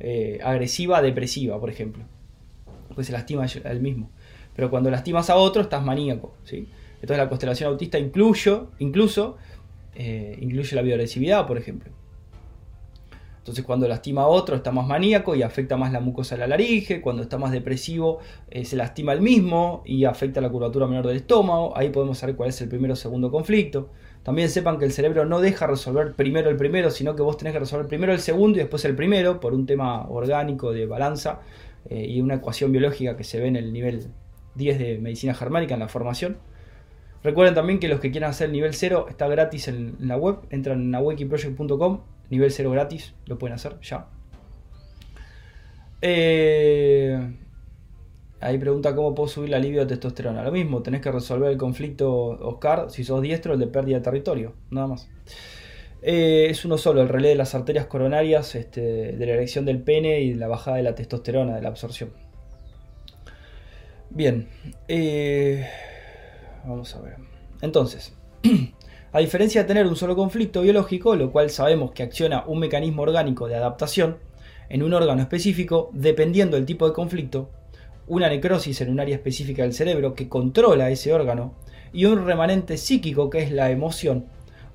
eh, 0.00 0.40
agresiva, 0.42 1.00
depresiva, 1.02 1.60
por 1.60 1.70
ejemplo. 1.70 2.04
Pues 2.98 3.06
se 3.06 3.12
lastima 3.12 3.46
él 3.46 3.80
mismo. 3.80 4.10
Pero 4.56 4.70
cuando 4.70 4.90
lastimas 4.90 5.30
a 5.30 5.36
otro, 5.36 5.62
estás 5.62 5.84
maníaco. 5.84 6.34
¿sí? 6.42 6.66
Entonces 6.94 7.18
la 7.18 7.28
constelación 7.28 7.70
autista 7.70 7.96
incluyo, 7.96 8.72
incluso 8.80 9.36
incluye 9.94 10.74
la 10.74 10.82
bioagresividad, 10.82 11.46
por 11.46 11.58
ejemplo. 11.58 11.92
Entonces 13.48 13.64
cuando 13.64 13.88
lastima 13.88 14.22
a 14.22 14.26
otro 14.26 14.56
está 14.56 14.72
más 14.72 14.86
maníaco 14.86 15.34
y 15.34 15.42
afecta 15.42 15.78
más 15.78 15.90
la 15.90 16.00
mucosa 16.00 16.34
de 16.34 16.40
la 16.40 16.48
laringe, 16.48 17.00
cuando 17.00 17.22
está 17.22 17.38
más 17.38 17.50
depresivo 17.50 18.18
eh, 18.50 18.66
se 18.66 18.76
lastima 18.76 19.14
el 19.14 19.22
mismo 19.22 19.82
y 19.86 20.04
afecta 20.04 20.42
la 20.42 20.50
curvatura 20.50 20.86
menor 20.86 21.06
del 21.06 21.16
estómago, 21.16 21.74
ahí 21.74 21.88
podemos 21.88 22.18
saber 22.18 22.36
cuál 22.36 22.50
es 22.50 22.60
el 22.60 22.68
primero 22.68 22.92
o 22.92 22.96
segundo 22.96 23.30
conflicto. 23.30 23.88
También 24.22 24.50
sepan 24.50 24.78
que 24.78 24.84
el 24.84 24.92
cerebro 24.92 25.24
no 25.24 25.40
deja 25.40 25.66
resolver 25.66 26.12
primero 26.12 26.50
el 26.50 26.56
primero, 26.56 26.90
sino 26.90 27.16
que 27.16 27.22
vos 27.22 27.38
tenés 27.38 27.54
que 27.54 27.60
resolver 27.60 27.86
primero 27.86 28.12
el 28.12 28.20
segundo 28.20 28.58
y 28.58 28.60
después 28.60 28.84
el 28.84 28.94
primero 28.94 29.40
por 29.40 29.54
un 29.54 29.64
tema 29.64 30.06
orgánico 30.10 30.70
de 30.70 30.84
balanza 30.84 31.40
eh, 31.88 32.06
y 32.06 32.20
una 32.20 32.34
ecuación 32.34 32.72
biológica 32.72 33.16
que 33.16 33.24
se 33.24 33.40
ve 33.40 33.48
en 33.48 33.56
el 33.56 33.72
nivel 33.72 34.08
10 34.54 34.78
de 34.78 34.98
medicina 34.98 35.34
germánica 35.34 35.74
en 35.74 35.80
la 35.80 35.88
formación. 35.88 36.38
Recuerden 37.22 37.54
también 37.54 37.80
que 37.80 37.88
los 37.88 38.00
que 38.00 38.10
quieran 38.10 38.30
hacer 38.30 38.46
el 38.46 38.52
nivel 38.52 38.74
0 38.74 39.06
está 39.08 39.26
gratis 39.26 39.68
en, 39.68 39.96
la 40.00 40.16
web, 40.16 40.38
entran 40.50 40.82
en 40.82 40.94
awakeningproject.com 40.94 42.00
nivel 42.30 42.50
0 42.50 42.70
gratis, 42.70 43.14
lo 43.26 43.38
pueden 43.38 43.54
hacer 43.54 43.80
ya. 43.80 44.06
Eh, 46.00 47.34
ahí 48.40 48.58
pregunta 48.58 48.94
cómo 48.94 49.14
puedo 49.14 49.28
subir 49.28 49.50
la 49.50 49.58
libido 49.58 49.84
de 49.84 49.88
testosterona. 49.88 50.44
Lo 50.44 50.52
mismo, 50.52 50.82
tenés 50.82 51.00
que 51.00 51.10
resolver 51.10 51.50
el 51.50 51.56
conflicto 51.56 52.10
Oscar, 52.10 52.90
si 52.90 53.02
sos 53.02 53.22
diestro, 53.22 53.54
el 53.54 53.58
de 53.58 53.66
pérdida 53.66 53.96
de 53.96 54.02
territorio, 54.02 54.52
nada 54.70 54.86
más. 54.86 55.08
Eh, 56.02 56.46
es 56.50 56.64
uno 56.64 56.78
solo, 56.78 57.02
el 57.02 57.08
relé 57.08 57.30
de 57.30 57.34
las 57.34 57.54
arterias 57.54 57.86
coronarias, 57.86 58.54
este, 58.54 58.80
de 59.12 59.26
la 59.26 59.32
erección 59.32 59.64
del 59.64 59.82
pene 59.82 60.20
y 60.20 60.34
la 60.34 60.48
bajada 60.48 60.76
de 60.76 60.82
la 60.84 60.94
testosterona, 60.94 61.56
de 61.56 61.62
la 61.62 61.68
absorción. 61.68 62.10
Bien, 64.10 64.48
eh, 64.86 65.68
vamos 66.64 66.94
a 66.94 67.00
ver. 67.00 67.16
Entonces, 67.60 68.14
A 69.10 69.20
diferencia 69.20 69.62
de 69.62 69.68
tener 69.68 69.86
un 69.86 69.96
solo 69.96 70.14
conflicto 70.14 70.60
biológico, 70.60 71.16
lo 71.16 71.32
cual 71.32 71.48
sabemos 71.48 71.92
que 71.92 72.02
acciona 72.02 72.44
un 72.46 72.58
mecanismo 72.58 73.02
orgánico 73.02 73.48
de 73.48 73.56
adaptación 73.56 74.18
en 74.68 74.82
un 74.82 74.92
órgano 74.92 75.22
específico, 75.22 75.88
dependiendo 75.94 76.56
del 76.56 76.66
tipo 76.66 76.86
de 76.86 76.92
conflicto, 76.92 77.48
una 78.06 78.28
necrosis 78.28 78.82
en 78.82 78.90
un 78.90 79.00
área 79.00 79.16
específica 79.16 79.62
del 79.62 79.72
cerebro 79.72 80.12
que 80.12 80.28
controla 80.28 80.90
ese 80.90 81.14
órgano 81.14 81.54
y 81.90 82.04
un 82.04 82.26
remanente 82.26 82.76
psíquico 82.76 83.30
que 83.30 83.38
es 83.42 83.50
la 83.50 83.70
emoción, 83.70 84.26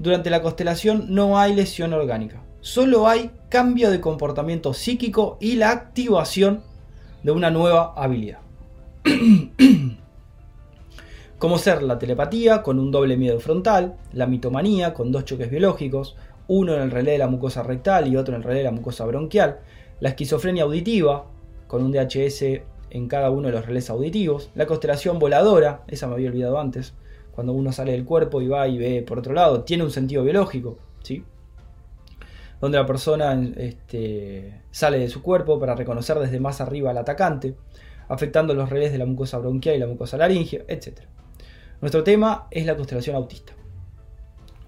durante 0.04 0.30
la 0.30 0.42
constelación 0.42 1.06
no 1.10 1.40
hay 1.40 1.56
lesión 1.56 1.94
orgánica, 1.94 2.44
solo 2.60 3.08
hay 3.08 3.32
cambio 3.50 3.90
de 3.90 4.02
comportamiento 4.02 4.74
psíquico 4.74 5.38
y 5.40 5.56
la 5.56 5.72
activación 5.72 6.62
de 7.24 7.32
una 7.32 7.50
nueva 7.50 7.94
habilidad. 7.96 8.40
como 11.40 11.58
ser 11.58 11.84
la 11.84 12.00
telepatía 12.00 12.64
con 12.64 12.80
un 12.80 12.92
doble 12.92 13.18
miedo 13.18 13.40
frontal, 13.40 13.96
la 14.12 14.28
mitomanía 14.28 14.94
con 14.94 15.12
dos 15.12 15.26
choques 15.26 15.50
biológicos, 15.50 16.16
uno 16.48 16.74
en 16.74 16.82
el 16.82 16.92
relé 16.92 17.14
de 17.14 17.18
la 17.18 17.28
mucosa 17.28 17.64
rectal 17.64 18.08
y 18.08 18.18
otro 18.18 18.36
en 18.36 18.42
el 18.42 18.48
relé 18.48 18.60
de 18.60 18.66
la 18.66 18.72
mucosa 18.72 19.06
bronquial, 19.06 19.60
la 20.00 20.10
esquizofrenia 20.10 20.64
auditiva 20.64 21.26
con 21.68 21.82
un 21.82 21.92
DHS 21.92 22.44
en 22.90 23.08
cada 23.08 23.30
uno 23.30 23.48
de 23.48 23.54
los 23.54 23.66
relés 23.66 23.90
auditivos. 23.90 24.52
La 24.54 24.66
constelación 24.66 25.20
voladora, 25.20 25.84
esa 25.88 26.08
me 26.08 26.14
había 26.14 26.30
olvidado 26.30 26.60
antes, 26.60 26.94
cuando 27.34 27.54
uno 27.54 27.72
sale 27.72 27.94
del 27.94 28.06
cuerpo 28.06 28.42
y 28.42 28.48
va 28.48 28.68
y 28.68 28.78
ve 28.78 29.02
por 29.02 29.20
otro 29.20 29.34
lado, 29.34 29.64
tiene 29.64 29.84
un 29.84 29.92
sentido 29.92 30.24
biológico, 30.24 30.78
¿sí? 31.04 31.24
donde 32.62 32.78
la 32.78 32.86
persona 32.86 33.34
este, 33.58 34.62
sale 34.72 34.98
de 35.00 35.10
su 35.10 35.22
cuerpo 35.22 35.60
para 35.60 35.76
reconocer 35.76 36.18
desde 36.20 36.40
más 36.40 36.62
arriba 36.62 36.92
al 36.92 36.98
atacante, 36.98 37.56
afectando 38.08 38.54
los 38.54 38.70
relés 38.70 38.92
de 38.92 39.00
la 39.00 39.06
mucosa 39.06 39.38
bronquial 39.38 39.76
y 39.76 39.80
la 39.80 39.88
mucosa 39.88 40.16
laringea, 40.16 40.62
etc. 40.68 41.02
Nuestro 41.82 42.04
tema 42.06 42.48
es 42.52 42.66
la 42.66 42.78
constelación 42.78 43.18
autista. 43.18 43.54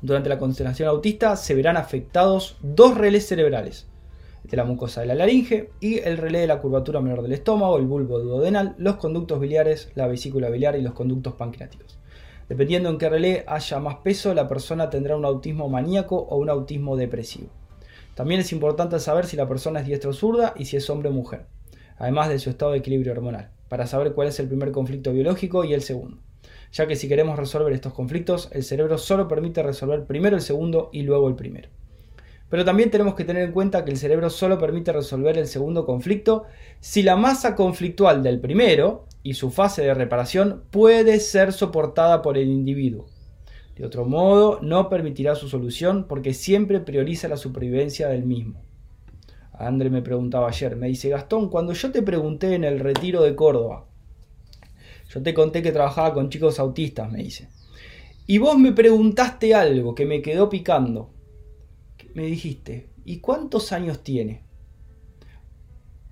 Durante 0.01 0.27
la 0.27 0.37
constelación 0.37 0.89
autista 0.89 1.37
se 1.37 1.55
verán 1.55 1.77
afectados 1.77 2.57
dos 2.61 2.97
relés 2.97 3.27
cerebrales, 3.27 3.87
de 4.43 4.57
la 4.57 4.65
mucosa 4.65 5.01
de 5.01 5.07
la 5.07 5.15
laringe 5.15 5.71
y 5.79 5.99
el 5.99 6.17
relé 6.17 6.39
de 6.39 6.47
la 6.47 6.59
curvatura 6.59 7.01
menor 7.01 7.21
del 7.21 7.31
estómago, 7.31 7.77
el 7.77 7.85
bulbo 7.85 8.19
duodenal, 8.19 8.75
los 8.77 8.97
conductos 8.97 9.39
biliares, 9.39 9.91
la 9.95 10.07
vesícula 10.07 10.49
biliar 10.49 10.75
y 10.77 10.81
los 10.81 10.93
conductos 10.93 11.35
pancreáticos. 11.35 11.97
Dependiendo 12.47 12.89
en 12.89 12.97
qué 12.99 13.09
relé 13.09 13.43
haya 13.47 13.79
más 13.79 13.95
peso, 13.97 14.33
la 14.33 14.47
persona 14.47 14.89
tendrá 14.89 15.17
un 15.17 15.25
autismo 15.25 15.67
maníaco 15.67 16.15
o 16.15 16.37
un 16.37 16.49
autismo 16.49 16.95
depresivo. 16.95 17.49
También 18.13 18.39
es 18.39 18.51
importante 18.51 18.99
saber 18.99 19.25
si 19.25 19.35
la 19.35 19.47
persona 19.47 19.79
es 19.79 19.87
diestra 19.87 20.11
o 20.11 20.13
zurda 20.13 20.53
y 20.55 20.65
si 20.65 20.77
es 20.77 20.89
hombre 20.89 21.09
o 21.09 21.11
mujer, 21.11 21.47
además 21.97 22.29
de 22.29 22.39
su 22.39 22.49
estado 22.49 22.71
de 22.71 22.77
equilibrio 22.77 23.13
hormonal, 23.13 23.49
para 23.67 23.87
saber 23.87 24.13
cuál 24.13 24.27
es 24.27 24.39
el 24.39 24.47
primer 24.47 24.71
conflicto 24.71 25.11
biológico 25.11 25.63
y 25.65 25.73
el 25.73 25.81
segundo. 25.81 26.17
Ya 26.71 26.87
que 26.87 26.95
si 26.95 27.07
queremos 27.07 27.37
resolver 27.37 27.73
estos 27.73 27.93
conflictos, 27.93 28.49
el 28.51 28.63
cerebro 28.63 28.97
solo 28.97 29.27
permite 29.27 29.63
resolver 29.63 30.05
primero 30.05 30.35
el 30.35 30.41
segundo 30.41 30.89
y 30.93 31.01
luego 31.01 31.27
el 31.27 31.35
primero. 31.35 31.69
Pero 32.49 32.63
también 32.63 32.91
tenemos 32.91 33.15
que 33.15 33.25
tener 33.25 33.43
en 33.43 33.51
cuenta 33.51 33.83
que 33.83 33.91
el 33.91 33.97
cerebro 33.97 34.29
solo 34.29 34.59
permite 34.59 34.93
resolver 34.93 35.37
el 35.37 35.47
segundo 35.47 35.85
conflicto 35.85 36.43
si 36.79 37.01
la 37.01 37.15
masa 37.15 37.55
conflictual 37.55 38.21
del 38.21 38.39
primero 38.39 39.07
y 39.25 39.33
su 39.33 39.49
fase 39.49 39.81
de 39.81 39.95
reparación 39.95 40.65
puede 40.69 41.19
ser 41.19 41.51
soportada 41.51 42.21
por 42.21 42.37
el 42.37 42.47
individuo. 42.47 43.07
De 43.75 43.83
otro 43.83 44.05
modo, 44.05 44.59
no 44.61 44.87
permitirá 44.87 45.33
su 45.33 45.49
solución 45.49 46.05
porque 46.07 46.35
siempre 46.35 46.79
prioriza 46.79 47.27
la 47.27 47.35
supervivencia 47.35 48.07
del 48.07 48.23
mismo. 48.23 48.61
André 49.51 49.89
me 49.89 50.03
preguntaba 50.03 50.49
ayer, 50.49 50.75
me 50.75 50.89
dice 50.89 51.09
Gastón, 51.09 51.49
cuando 51.49 51.73
yo 51.73 51.91
te 51.91 52.03
pregunté 52.03 52.53
en 52.53 52.63
el 52.63 52.79
retiro 52.79 53.23
de 53.23 53.35
Córdoba, 53.35 53.87
yo 55.09 55.23
te 55.23 55.33
conté 55.33 55.63
que 55.63 55.71
trabajaba 55.71 56.13
con 56.13 56.29
chicos 56.29 56.59
autistas, 56.59 57.11
me 57.11 57.23
dice, 57.23 57.49
y 58.27 58.37
vos 58.37 58.59
me 58.59 58.73
preguntaste 58.73 59.55
algo 59.55 59.95
que 59.95 60.05
me 60.05 60.21
quedó 60.21 60.49
picando 60.49 61.15
me 62.15 62.27
dijiste, 62.27 62.89
¿y 63.03 63.19
cuántos 63.19 63.73
años 63.73 64.01
tiene? 64.01 64.44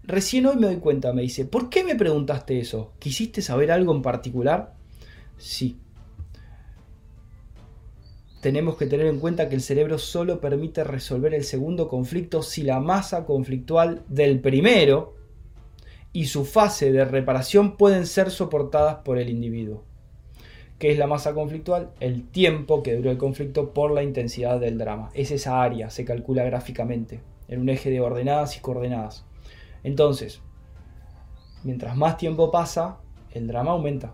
Recién 0.06 0.46
hoy 0.46 0.58
me 0.58 0.68
doy 0.68 0.78
cuenta, 0.78 1.14
me 1.14 1.22
dice, 1.22 1.46
¿por 1.46 1.70
qué 1.70 1.84
me 1.86 1.96
preguntaste 1.96 2.60
eso? 2.60 2.92
¿Quisiste 3.00 3.42
saber 3.42 3.72
algo 3.72 3.96
en 3.96 4.02
particular? 4.02 4.74
Sí. 5.38 5.80
Tenemos 8.42 8.76
que 8.76 8.86
tener 8.86 9.08
en 9.08 9.20
cuenta 9.20 9.48
que 9.48 9.56
el 9.56 9.62
cerebro 9.62 9.98
solo 9.98 10.42
permite 10.42 10.84
resolver 10.84 11.34
el 11.34 11.46
segundo 11.46 11.88
conflicto 11.88 12.44
si 12.44 12.64
la 12.64 12.82
masa 12.82 13.26
conflictual 13.26 14.04
del 14.10 14.42
primero 14.42 15.16
y 16.12 16.26
su 16.26 16.44
fase 16.44 16.92
de 16.92 17.06
reparación 17.06 17.78
pueden 17.78 18.06
ser 18.06 18.30
soportadas 18.30 18.96
por 19.06 19.18
el 19.18 19.30
individuo. 19.30 19.86
¿Qué 20.80 20.92
es 20.92 20.98
la 20.98 21.08
masa 21.08 21.34
conflictual? 21.34 21.92
El 22.02 22.28
tiempo 22.28 22.84
que 22.84 22.98
duró 22.98 23.10
el 23.10 23.18
conflicto 23.18 23.74
por 23.74 23.92
la 23.92 24.04
intensidad 24.04 24.60
del 24.60 24.78
drama. 24.78 25.12
Es 25.14 25.32
esa 25.32 25.64
área, 25.64 25.90
se 25.90 26.04
calcula 26.04 26.44
gráficamente, 26.44 27.22
en 27.48 27.62
un 27.62 27.70
eje 27.70 27.90
de 27.90 28.02
ordenadas 28.02 28.58
y 28.58 28.60
coordenadas. 28.60 29.26
Entonces, 29.84 30.42
mientras 31.64 31.96
más 31.96 32.18
tiempo 32.18 32.52
pasa, 32.52 33.00
el 33.32 33.48
drama 33.48 33.72
aumenta. 33.72 34.14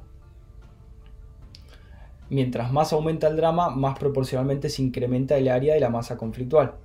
Mientras 2.29 2.71
más 2.71 2.93
aumenta 2.93 3.27
el 3.27 3.35
drama, 3.35 3.69
más 3.69 3.97
proporcionalmente 3.97 4.69
se 4.69 4.83
incrementa 4.83 5.37
el 5.37 5.47
área 5.47 5.73
de 5.73 5.79
la 5.79 5.89
masa 5.89 6.17
conflictual. 6.17 6.75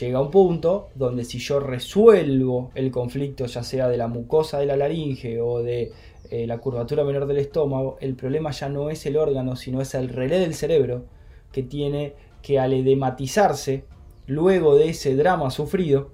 Llega 0.00 0.20
un 0.20 0.30
punto 0.30 0.88
donde 0.94 1.24
si 1.24 1.38
yo 1.38 1.60
resuelvo 1.60 2.70
el 2.74 2.90
conflicto, 2.90 3.46
ya 3.46 3.62
sea 3.62 3.88
de 3.88 3.96
la 3.96 4.06
mucosa 4.06 4.58
de 4.58 4.66
la 4.66 4.76
laringe 4.76 5.40
o 5.40 5.62
de 5.62 5.92
eh, 6.30 6.46
la 6.46 6.58
curvatura 6.58 7.04
menor 7.04 7.26
del 7.26 7.38
estómago, 7.38 7.96
el 8.00 8.14
problema 8.14 8.50
ya 8.50 8.68
no 8.68 8.90
es 8.90 9.06
el 9.06 9.16
órgano, 9.16 9.56
sino 9.56 9.80
es 9.80 9.94
el 9.94 10.10
relé 10.10 10.38
del 10.38 10.54
cerebro 10.54 11.06
que 11.52 11.62
tiene 11.62 12.14
que 12.42 12.58
al 12.58 12.74
edematizarse, 12.74 13.84
luego 14.26 14.76
de 14.76 14.90
ese 14.90 15.16
drama 15.16 15.50
sufrido, 15.50 16.12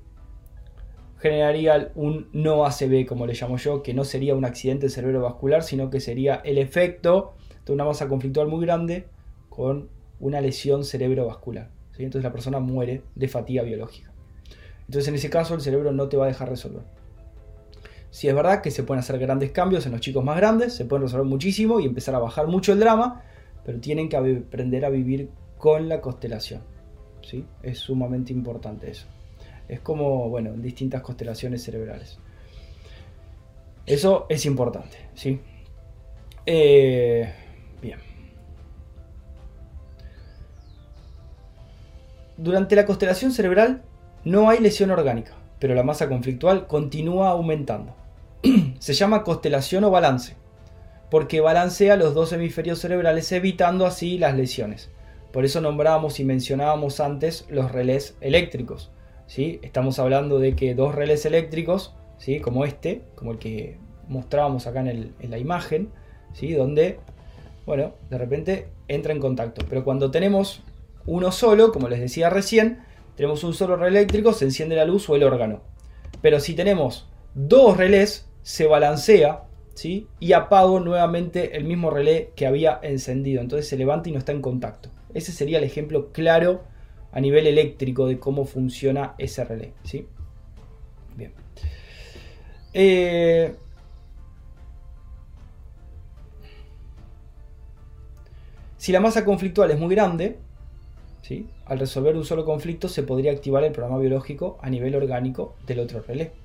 generaría 1.24 1.90
un 1.94 2.28
no 2.34 2.66
ACV, 2.66 3.06
como 3.06 3.26
le 3.26 3.32
llamo 3.32 3.56
yo, 3.56 3.82
que 3.82 3.94
no 3.94 4.04
sería 4.04 4.34
un 4.34 4.44
accidente 4.44 4.90
cerebrovascular, 4.90 5.62
sino 5.62 5.88
que 5.88 5.98
sería 5.98 6.42
el 6.44 6.58
efecto 6.58 7.32
de 7.64 7.72
una 7.72 7.86
masa 7.86 8.08
conflictual 8.08 8.46
muy 8.46 8.66
grande 8.66 9.06
con 9.48 9.88
una 10.20 10.42
lesión 10.42 10.84
cerebrovascular. 10.84 11.70
Entonces 11.96 12.24
la 12.24 12.30
persona 12.30 12.60
muere 12.60 13.04
de 13.14 13.28
fatiga 13.28 13.62
biológica. 13.62 14.12
Entonces 14.80 15.08
en 15.08 15.14
ese 15.14 15.30
caso 15.30 15.54
el 15.54 15.62
cerebro 15.62 15.92
no 15.92 16.10
te 16.10 16.18
va 16.18 16.26
a 16.26 16.28
dejar 16.28 16.50
resolver. 16.50 16.82
Si 18.10 18.28
es 18.28 18.34
verdad 18.34 18.60
que 18.60 18.70
se 18.70 18.82
pueden 18.82 18.98
hacer 18.98 19.18
grandes 19.18 19.50
cambios 19.50 19.86
en 19.86 19.92
los 19.92 20.02
chicos 20.02 20.22
más 20.22 20.36
grandes, 20.36 20.74
se 20.74 20.84
pueden 20.84 21.04
resolver 21.04 21.26
muchísimo 21.26 21.80
y 21.80 21.86
empezar 21.86 22.14
a 22.14 22.18
bajar 22.18 22.48
mucho 22.48 22.74
el 22.74 22.80
drama, 22.80 23.22
pero 23.64 23.80
tienen 23.80 24.10
que 24.10 24.18
aprender 24.18 24.84
a 24.84 24.90
vivir 24.90 25.30
con 25.56 25.88
la 25.88 26.02
constelación. 26.02 26.60
¿sí? 27.22 27.46
Es 27.62 27.78
sumamente 27.78 28.30
importante 28.34 28.90
eso. 28.90 29.06
Es 29.68 29.80
como, 29.80 30.28
bueno, 30.28 30.52
distintas 30.52 31.02
constelaciones 31.02 31.62
cerebrales. 31.62 32.18
Eso 33.86 34.26
es 34.28 34.46
importante, 34.46 34.96
¿sí? 35.14 35.40
Eh, 36.46 37.32
bien. 37.82 37.98
Durante 42.36 42.76
la 42.76 42.86
constelación 42.86 43.32
cerebral 43.32 43.82
no 44.24 44.48
hay 44.48 44.58
lesión 44.58 44.90
orgánica, 44.90 45.32
pero 45.58 45.74
la 45.74 45.82
masa 45.82 46.08
conflictual 46.08 46.66
continúa 46.66 47.30
aumentando. 47.30 47.94
se 48.78 48.94
llama 48.94 49.22
constelación 49.22 49.84
o 49.84 49.90
balance, 49.90 50.34
porque 51.10 51.40
balancea 51.40 51.96
los 51.96 52.14
dos 52.14 52.32
hemisferios 52.32 52.78
cerebrales 52.78 53.30
evitando 53.32 53.86
así 53.86 54.18
las 54.18 54.34
lesiones. 54.34 54.90
Por 55.32 55.44
eso 55.44 55.60
nombrábamos 55.60 56.20
y 56.20 56.24
mencionábamos 56.24 57.00
antes 57.00 57.46
los 57.48 57.72
relés 57.72 58.16
eléctricos. 58.20 58.90
¿Sí? 59.26 59.60
Estamos 59.62 59.98
hablando 59.98 60.38
de 60.38 60.54
que 60.56 60.74
dos 60.74 60.94
relés 60.94 61.24
eléctricos, 61.26 61.94
¿sí? 62.18 62.40
como 62.40 62.64
este, 62.64 63.02
como 63.14 63.32
el 63.32 63.38
que 63.38 63.78
mostrábamos 64.08 64.66
acá 64.66 64.80
en, 64.80 65.14
la 65.20 65.38
imagen, 65.38 65.90
¿sí? 66.32 66.52
donde, 66.52 66.98
bueno, 67.66 67.94
de 68.10 68.18
repente 68.18 68.68
entra 68.88 69.12
en 69.12 69.20
contacto. 69.20 69.64
Pero 69.68 69.84
cuando 69.84 70.10
tenemos 70.10 70.62
uno 71.06 71.32
solo, 71.32 71.72
como 71.72 71.88
les 71.88 72.00
decía 72.00 72.30
recién, 72.30 72.80
tenemos 73.16 73.44
un 73.44 73.54
solo 73.54 73.76
relé 73.76 73.98
eléctrico, 73.98 74.32
se 74.32 74.44
enciende 74.44 74.76
la 74.76 74.84
luz 74.84 75.08
o 75.08 75.16
el 75.16 75.22
órgano. 75.22 75.62
Pero 76.20 76.40
si 76.40 76.54
tenemos 76.54 77.08
dos 77.34 77.76
relés, 77.76 78.28
se 78.42 78.66
balancea 78.66 79.44
¿sí? 79.74 80.08
y 80.20 80.32
apago 80.32 80.80
nuevamente 80.80 81.56
el 81.56 81.64
mismo 81.64 81.90
relé 81.90 82.32
que 82.36 82.46
había 82.46 82.78
encendido. 82.82 83.40
Entonces 83.40 83.68
se 83.68 83.76
levanta 83.76 84.08
y 84.08 84.12
no 84.12 84.18
está 84.18 84.32
en 84.32 84.42
contacto. 84.42 84.90
Ese 85.14 85.32
sería 85.32 85.58
el 85.58 85.64
ejemplo 85.64 86.12
claro 86.12 86.64
a 87.14 87.20
nivel 87.20 87.46
eléctrico 87.46 88.06
de 88.06 88.18
cómo 88.18 88.44
funciona 88.44 89.14
ese 89.18 89.44
relé. 89.44 89.72
¿sí? 89.84 90.06
Bien. 91.16 91.32
Eh, 92.74 93.54
si 98.76 98.92
la 98.92 99.00
masa 99.00 99.24
conflictual 99.24 99.70
es 99.70 99.78
muy 99.78 99.94
grande, 99.94 100.38
¿sí? 101.22 101.48
al 101.64 101.78
resolver 101.78 102.16
un 102.16 102.24
solo 102.24 102.44
conflicto 102.44 102.88
se 102.88 103.02
podría 103.02 103.32
activar 103.32 103.64
el 103.64 103.72
programa 103.72 103.98
biológico 103.98 104.58
a 104.60 104.68
nivel 104.68 104.94
orgánico 104.94 105.54
del 105.66 105.80
otro 105.80 106.02
relé 106.02 106.44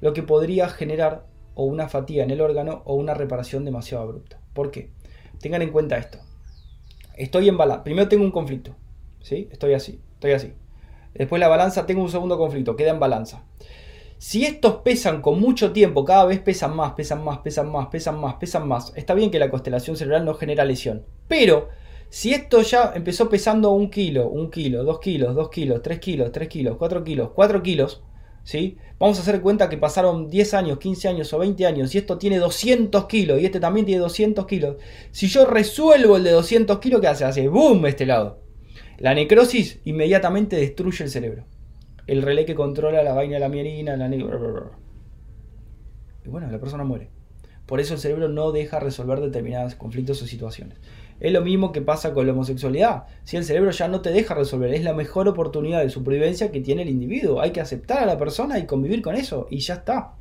lo 0.00 0.12
que 0.12 0.22
podría 0.22 0.68
generar 0.68 1.26
o 1.54 1.64
una 1.64 1.88
fatiga 1.88 2.24
en 2.24 2.30
el 2.30 2.40
órgano 2.40 2.82
o 2.84 2.94
una 2.94 3.14
reparación 3.14 3.64
demasiado 3.64 4.04
abrupta. 4.04 4.38
¿Por 4.52 4.70
qué? 4.70 4.90
Tengan 5.40 5.62
en 5.62 5.70
cuenta 5.70 5.96
esto. 5.96 6.18
Estoy 7.16 7.48
en 7.48 7.56
balanza. 7.56 7.84
Primero 7.84 8.08
tengo 8.08 8.24
un 8.24 8.30
conflicto. 8.30 8.74
¿Sí? 9.26 9.48
Estoy 9.50 9.74
así. 9.74 10.00
Estoy 10.14 10.32
así. 10.34 10.52
Después 11.12 11.40
la 11.40 11.48
balanza, 11.48 11.84
tengo 11.84 12.00
un 12.00 12.08
segundo 12.08 12.38
conflicto. 12.38 12.76
Queda 12.76 12.92
en 12.92 13.00
balanza. 13.00 13.42
Si 14.18 14.44
estos 14.44 14.76
pesan 14.76 15.20
con 15.20 15.40
mucho 15.40 15.72
tiempo, 15.72 16.04
cada 16.04 16.26
vez 16.26 16.38
pesan 16.38 16.76
más, 16.76 16.92
pesan 16.92 17.24
más, 17.24 17.38
pesan 17.38 17.72
más, 17.72 17.88
pesan 17.88 18.20
más, 18.20 18.34
pesan 18.36 18.68
más. 18.68 18.92
Está 18.94 19.14
bien 19.14 19.32
que 19.32 19.40
la 19.40 19.50
constelación 19.50 19.96
cerebral 19.96 20.24
no 20.24 20.34
genera 20.34 20.64
lesión. 20.64 21.04
Pero 21.26 21.70
si 22.08 22.34
esto 22.34 22.62
ya 22.62 22.92
empezó 22.94 23.28
pesando 23.28 23.72
un 23.72 23.90
kilo, 23.90 24.28
un 24.28 24.48
kilo, 24.48 24.84
dos 24.84 25.00
kilos, 25.00 25.34
dos 25.34 25.50
kilos, 25.50 25.82
tres 25.82 25.98
kilos, 25.98 26.30
tres 26.30 26.46
kilos, 26.48 26.76
cuatro 26.76 27.02
kilos, 27.02 27.30
cuatro 27.34 27.64
kilos, 27.64 28.04
Vamos 29.00 29.18
a 29.18 29.22
hacer 29.22 29.40
cuenta 29.40 29.68
que 29.68 29.76
pasaron 29.76 30.30
10 30.30 30.54
años, 30.54 30.78
15 30.78 31.08
años 31.08 31.32
o 31.32 31.38
20 31.38 31.66
años 31.66 31.92
y 31.92 31.98
esto 31.98 32.16
tiene 32.16 32.38
200 32.38 33.06
kilos 33.06 33.40
y 33.40 33.44
este 33.44 33.58
también 33.58 33.84
tiene 33.86 34.00
200 34.00 34.46
kilos. 34.46 34.76
Si 35.10 35.26
yo 35.26 35.46
resuelvo 35.46 36.16
el 36.16 36.22
de 36.22 36.30
200 36.30 36.78
kilos, 36.78 37.00
¿qué 37.00 37.08
hace? 37.08 37.24
Hace 37.24 37.48
boom 37.48 37.86
este 37.86 38.06
lado. 38.06 38.45
La 38.98 39.14
necrosis 39.14 39.80
inmediatamente 39.84 40.56
destruye 40.56 41.04
el 41.04 41.10
cerebro. 41.10 41.44
El 42.06 42.22
relé 42.22 42.44
que 42.44 42.54
controla 42.54 43.02
la 43.02 43.14
vaina 43.14 43.34
de 43.34 43.40
la 43.40 43.48
mielina, 43.48 43.96
la 43.96 44.08
y 46.26 46.28
bueno, 46.28 46.50
la 46.50 46.58
persona 46.58 46.84
muere. 46.84 47.08
Por 47.66 47.80
eso 47.80 47.94
el 47.94 48.00
cerebro 48.00 48.28
no 48.28 48.52
deja 48.52 48.80
resolver 48.80 49.20
determinados 49.20 49.74
conflictos 49.74 50.22
o 50.22 50.26
situaciones. 50.26 50.78
Es 51.18 51.32
lo 51.32 51.40
mismo 51.40 51.72
que 51.72 51.80
pasa 51.80 52.12
con 52.14 52.26
la 52.26 52.32
homosexualidad. 52.32 53.04
Si 53.24 53.36
el 53.36 53.44
cerebro 53.44 53.70
ya 53.70 53.88
no 53.88 54.02
te 54.02 54.10
deja 54.10 54.34
resolver, 54.34 54.72
es 54.74 54.84
la 54.84 54.92
mejor 54.92 55.28
oportunidad 55.28 55.80
de 55.80 55.90
supervivencia 55.90 56.52
que 56.52 56.60
tiene 56.60 56.82
el 56.82 56.90
individuo. 56.90 57.40
Hay 57.40 57.52
que 57.52 57.60
aceptar 57.60 57.98
a 57.98 58.06
la 58.06 58.18
persona 58.18 58.58
y 58.58 58.66
convivir 58.66 59.02
con 59.02 59.16
eso 59.16 59.46
y 59.50 59.58
ya 59.58 59.74
está. 59.74 60.14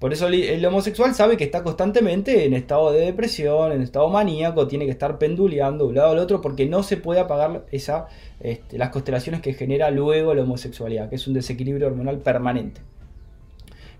Por 0.00 0.14
eso 0.14 0.28
el 0.28 0.64
homosexual 0.64 1.14
sabe 1.14 1.36
que 1.36 1.44
está 1.44 1.62
constantemente 1.62 2.46
en 2.46 2.54
estado 2.54 2.90
de 2.90 3.04
depresión, 3.04 3.70
en 3.70 3.82
estado 3.82 4.08
maníaco, 4.08 4.66
tiene 4.66 4.86
que 4.86 4.92
estar 4.92 5.18
penduleando 5.18 5.84
de 5.84 5.90
un 5.90 5.96
lado 5.96 6.12
al 6.12 6.18
otro 6.18 6.40
porque 6.40 6.64
no 6.64 6.82
se 6.82 6.96
puede 6.96 7.20
apagar 7.20 7.66
esa, 7.70 8.08
este, 8.40 8.78
las 8.78 8.88
constelaciones 8.88 9.42
que 9.42 9.52
genera 9.52 9.90
luego 9.90 10.32
la 10.32 10.42
homosexualidad, 10.42 11.10
que 11.10 11.16
es 11.16 11.28
un 11.28 11.34
desequilibrio 11.34 11.86
hormonal 11.86 12.16
permanente. 12.20 12.80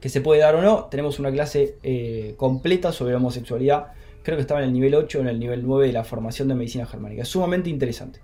Que 0.01 0.09
se 0.09 0.23
puede 0.23 0.41
dar 0.41 0.55
o 0.55 0.63
no, 0.63 0.85
tenemos 0.85 1.19
una 1.19 1.31
clase 1.31 1.77
eh, 1.83 2.33
completa 2.39 2.93
sobre 2.93 3.13
la 3.13 3.19
homosexualidad, 3.19 3.89
creo 4.23 4.39
que 4.39 4.43
estaba 4.43 4.61
en 4.61 4.69
el 4.69 4.73
nivel 4.73 4.95
8 4.95 5.19
o 5.19 5.21
en 5.21 5.29
el 5.29 5.39
nivel 5.39 5.67
9 5.67 5.89
de 5.89 5.93
la 5.93 6.05
formación 6.05 6.49
de 6.49 6.55
medicina 6.55 6.87
germánica, 6.87 7.25
es 7.25 7.29
sumamente 7.29 7.69
interesante. 7.69 8.21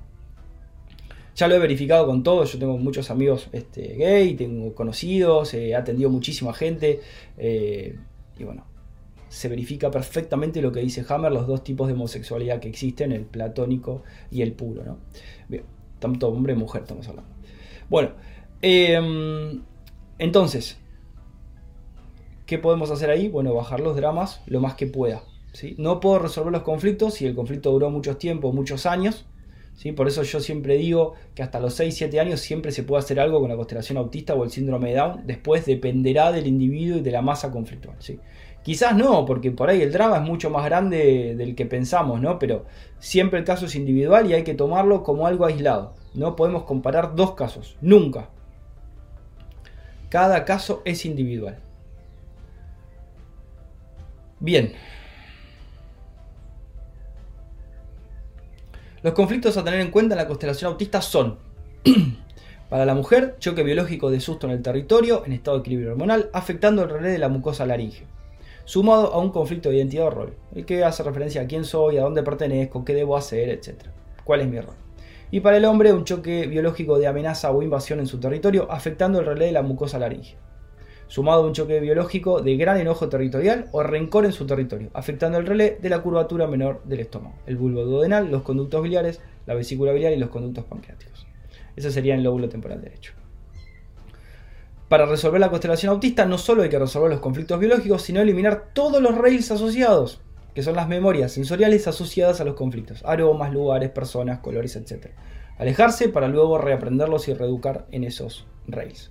Ya 1.36 1.48
lo 1.48 1.54
he 1.54 1.58
verificado 1.58 2.06
con 2.06 2.22
todo, 2.22 2.44
yo 2.44 2.58
tengo 2.58 2.78
muchos 2.78 3.10
amigos 3.10 3.48
este, 3.52 3.94
gay, 3.94 4.34
tengo 4.34 4.74
conocidos, 4.74 5.52
he 5.52 5.74
atendido 5.74 6.08
muchísima 6.08 6.54
gente 6.54 7.00
eh, 7.36 7.94
y 8.38 8.44
bueno, 8.44 8.64
se 9.28 9.50
verifica 9.50 9.90
perfectamente 9.90 10.62
lo 10.62 10.72
que 10.72 10.80
dice 10.80 11.04
Hammer, 11.06 11.30
los 11.30 11.46
dos 11.46 11.62
tipos 11.62 11.88
de 11.88 11.92
homosexualidad 11.92 12.58
que 12.58 12.68
existen, 12.68 13.12
el 13.12 13.26
platónico 13.26 14.02
y 14.30 14.40
el 14.40 14.52
puro, 14.52 14.82
¿no? 14.82 14.98
Bien, 15.46 15.64
tanto 15.98 16.28
hombre 16.28 16.54
y 16.54 16.56
mujer 16.56 16.82
estamos 16.82 17.06
hablando. 17.06 17.30
Bueno, 17.90 18.12
em, 18.62 19.62
entonces, 20.18 20.78
¿qué 22.46 22.58
podemos 22.58 22.90
hacer 22.90 23.10
ahí? 23.10 23.28
Bueno, 23.28 23.52
bajar 23.52 23.80
los 23.80 23.94
dramas 23.94 24.40
lo 24.46 24.60
más 24.60 24.74
que 24.74 24.86
pueda. 24.86 25.22
¿sí? 25.52 25.74
No 25.76 26.00
puedo 26.00 26.18
resolver 26.18 26.50
los 26.50 26.62
conflictos 26.62 27.12
si 27.12 27.26
el 27.26 27.34
conflicto 27.34 27.70
duró 27.72 27.90
mucho 27.90 28.16
tiempo, 28.16 28.54
muchos 28.54 28.86
años, 28.86 29.26
por 29.94 30.08
eso 30.08 30.22
yo 30.22 30.40
siempre 30.40 30.76
digo 30.76 31.14
que 31.34 31.42
hasta 31.42 31.60
los 31.60 31.78
6-7 31.78 32.18
años 32.18 32.40
siempre 32.40 32.72
se 32.72 32.82
puede 32.82 33.00
hacer 33.00 33.20
algo 33.20 33.40
con 33.40 33.50
la 33.50 33.56
constelación 33.56 33.98
autista 33.98 34.34
o 34.34 34.42
el 34.42 34.50
síndrome 34.50 34.90
de 34.90 34.96
Down. 34.96 35.26
Después 35.26 35.66
dependerá 35.66 36.32
del 36.32 36.46
individuo 36.46 36.98
y 36.98 37.02
de 37.02 37.10
la 37.10 37.22
masa 37.22 37.50
conflictual. 37.50 37.96
¿sí? 38.00 38.18
Quizás 38.62 38.96
no, 38.96 39.24
porque 39.26 39.52
por 39.52 39.68
ahí 39.68 39.82
el 39.82 39.92
drama 39.92 40.16
es 40.16 40.22
mucho 40.22 40.50
más 40.50 40.64
grande 40.64 41.36
del 41.36 41.54
que 41.54 41.66
pensamos, 41.66 42.20
¿no? 42.20 42.38
Pero 42.38 42.64
siempre 42.98 43.38
el 43.38 43.44
caso 43.44 43.66
es 43.66 43.76
individual 43.76 44.28
y 44.28 44.34
hay 44.34 44.42
que 44.42 44.54
tomarlo 44.54 45.04
como 45.04 45.26
algo 45.26 45.44
aislado. 45.44 45.94
No 46.14 46.34
podemos 46.34 46.64
comparar 46.64 47.14
dos 47.14 47.34
casos, 47.34 47.76
nunca. 47.80 48.30
Cada 50.08 50.44
caso 50.44 50.82
es 50.84 51.04
individual. 51.04 51.58
Bien, 54.40 54.72
Los 59.06 59.14
conflictos 59.14 59.56
a 59.56 59.62
tener 59.62 59.78
en 59.78 59.92
cuenta 59.92 60.16
en 60.16 60.18
la 60.18 60.26
constelación 60.26 60.72
autista 60.72 61.00
son, 61.00 61.38
para 62.68 62.84
la 62.84 62.92
mujer, 62.96 63.36
choque 63.38 63.62
biológico 63.62 64.10
de 64.10 64.18
susto 64.18 64.48
en 64.48 64.54
el 64.54 64.62
territorio, 64.62 65.22
en 65.24 65.30
estado 65.30 65.58
de 65.58 65.60
equilibrio 65.60 65.92
hormonal, 65.92 66.28
afectando 66.32 66.82
el 66.82 66.90
relé 66.90 67.10
de 67.10 67.18
la 67.18 67.28
mucosa 67.28 67.66
laringe, 67.66 68.04
sumado 68.64 69.12
a 69.14 69.18
un 69.18 69.30
conflicto 69.30 69.68
de 69.68 69.76
identidad 69.76 70.08
o 70.08 70.10
rol, 70.10 70.34
el 70.56 70.66
que 70.66 70.82
hace 70.82 71.04
referencia 71.04 71.42
a 71.42 71.46
quién 71.46 71.64
soy, 71.64 71.98
a 71.98 72.02
dónde 72.02 72.24
pertenezco, 72.24 72.84
qué 72.84 72.94
debo 72.94 73.16
hacer, 73.16 73.48
etc. 73.48 73.74
¿Cuál 74.24 74.40
es 74.40 74.48
mi 74.48 74.60
rol? 74.60 74.74
Y 75.30 75.38
para 75.38 75.58
el 75.58 75.66
hombre, 75.66 75.92
un 75.92 76.02
choque 76.02 76.48
biológico 76.48 76.98
de 76.98 77.06
amenaza 77.06 77.52
o 77.52 77.62
invasión 77.62 78.00
en 78.00 78.08
su 78.08 78.18
territorio, 78.18 78.66
afectando 78.72 79.20
el 79.20 79.26
relé 79.26 79.44
de 79.44 79.52
la 79.52 79.62
mucosa 79.62 80.00
laringe 80.00 80.36
sumado 81.08 81.42
a 81.42 81.46
un 81.46 81.52
choque 81.52 81.80
biológico 81.80 82.40
de 82.40 82.56
gran 82.56 82.78
enojo 82.78 83.08
territorial 83.08 83.66
o 83.72 83.82
rencor 83.82 84.24
en 84.24 84.32
su 84.32 84.46
territorio, 84.46 84.90
afectando 84.92 85.38
el 85.38 85.46
relé 85.46 85.78
de 85.80 85.88
la 85.88 86.00
curvatura 86.00 86.46
menor 86.46 86.82
del 86.84 87.00
estómago, 87.00 87.36
el 87.46 87.56
bulbo 87.56 87.84
duodenal, 87.84 88.30
los 88.30 88.42
conductos 88.42 88.82
biliares, 88.82 89.20
la 89.46 89.54
vesícula 89.54 89.92
biliar 89.92 90.12
y 90.12 90.16
los 90.16 90.30
conductos 90.30 90.64
pancreáticos. 90.64 91.26
Ese 91.76 91.90
sería 91.90 92.14
el 92.14 92.22
lóbulo 92.22 92.48
temporal 92.48 92.80
derecho. 92.80 93.12
Para 94.88 95.06
resolver 95.06 95.40
la 95.40 95.50
constelación 95.50 95.90
autista 95.90 96.26
no 96.26 96.38
solo 96.38 96.62
hay 96.62 96.68
que 96.68 96.78
resolver 96.78 97.10
los 97.10 97.20
conflictos 97.20 97.58
biológicos, 97.58 98.02
sino 98.02 98.20
eliminar 98.20 98.70
todos 98.72 99.02
los 99.02 99.18
rails 99.18 99.50
asociados, 99.50 100.20
que 100.54 100.62
son 100.62 100.76
las 100.76 100.88
memorias 100.88 101.32
sensoriales 101.32 101.88
asociadas 101.88 102.40
a 102.40 102.44
los 102.44 102.54
conflictos, 102.54 103.02
aromas, 103.04 103.52
lugares, 103.52 103.90
personas, 103.90 104.38
colores, 104.38 104.76
etc. 104.76 105.08
Alejarse 105.58 106.08
para 106.08 106.28
luego 106.28 106.58
reaprenderlos 106.58 107.26
y 107.28 107.34
reeducar 107.34 107.86
en 107.90 108.04
esos 108.04 108.46
rails. 108.68 109.10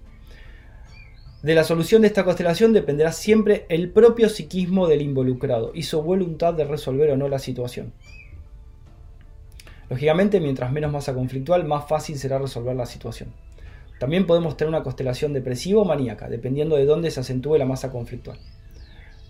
De 1.46 1.54
la 1.54 1.64
solución 1.64 2.02
de 2.02 2.08
esta 2.08 2.24
constelación 2.24 2.74
dependerá 2.74 3.12
siempre 3.12 3.68
el 3.70 3.92
propio 3.92 4.30
psiquismo 4.30 4.88
del 4.88 5.04
involucrado 5.04 5.74
y 5.76 5.84
su 5.84 6.02
voluntad 6.02 6.56
de 6.56 6.64
resolver 6.64 7.12
o 7.12 7.18
no 7.18 7.30
la 7.30 7.38
situación. 7.38 7.94
Lógicamente, 9.88 10.40
mientras 10.40 10.72
menos 10.72 10.92
masa 10.92 11.14
conflictual, 11.14 11.64
más 11.66 11.88
fácil 11.88 12.18
será 12.18 12.40
resolver 12.40 12.76
la 12.76 12.88
situación. 12.88 13.32
También 14.00 14.26
podemos 14.26 14.58
tener 14.58 14.70
una 14.70 14.82
constelación 14.82 15.34
depresiva 15.34 15.84
o 15.84 15.86
maníaca, 15.86 16.30
dependiendo 16.30 16.78
de 16.78 16.86
dónde 16.86 17.12
se 17.12 17.20
acentúe 17.20 17.60
la 17.60 17.68
masa 17.68 17.92
conflictual. 17.92 18.40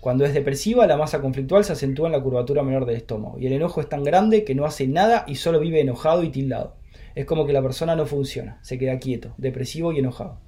Cuando 0.00 0.24
es 0.24 0.32
depresiva, 0.32 0.86
la 0.86 0.96
masa 0.96 1.20
conflictual 1.20 1.64
se 1.64 1.74
acentúa 1.74 2.06
en 2.06 2.12
la 2.12 2.22
curvatura 2.22 2.62
menor 2.62 2.86
del 2.86 2.96
estómago, 2.96 3.38
y 3.38 3.46
el 3.46 3.52
enojo 3.52 3.82
es 3.82 3.90
tan 3.90 4.04
grande 4.04 4.42
que 4.42 4.54
no 4.54 4.64
hace 4.64 4.88
nada 4.88 5.26
y 5.28 5.34
solo 5.34 5.60
vive 5.60 5.82
enojado 5.82 6.22
y 6.22 6.30
tildado. 6.30 6.76
Es 7.14 7.26
como 7.26 7.44
que 7.44 7.52
la 7.52 7.60
persona 7.60 7.94
no 7.94 8.06
funciona, 8.06 8.58
se 8.62 8.78
queda 8.78 8.98
quieto, 8.98 9.34
depresivo 9.36 9.92
y 9.92 9.98
enojado. 9.98 10.45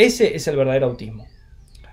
Ese 0.00 0.34
es 0.34 0.48
el 0.48 0.56
verdadero 0.56 0.86
autismo. 0.86 1.26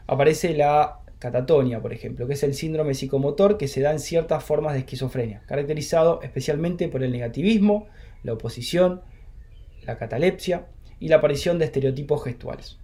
Aparece 0.07 0.55
la 0.55 0.99
catatonia, 1.19 1.81
por 1.81 1.91
ejemplo, 1.91 2.25
que 2.25 2.35
es 2.35 2.43
el 2.43 2.53
síndrome 2.53 2.93
psicomotor 2.93 3.57
que 3.57 3.67
se 3.67 3.81
da 3.81 3.91
en 3.91 3.99
ciertas 3.99 4.45
formas 4.45 4.75
de 4.75 4.79
esquizofrenia, 4.79 5.41
caracterizado 5.45 6.21
especialmente 6.23 6.87
por 6.87 7.03
el 7.03 7.11
negativismo, 7.11 7.89
la 8.23 8.31
oposición, 8.31 9.01
la 9.85 9.97
catalepsia 9.97 10.67
y 11.01 11.09
la 11.09 11.17
aparición 11.17 11.59
de 11.59 11.65
estereotipos 11.65 12.23
gestuales. 12.23 12.77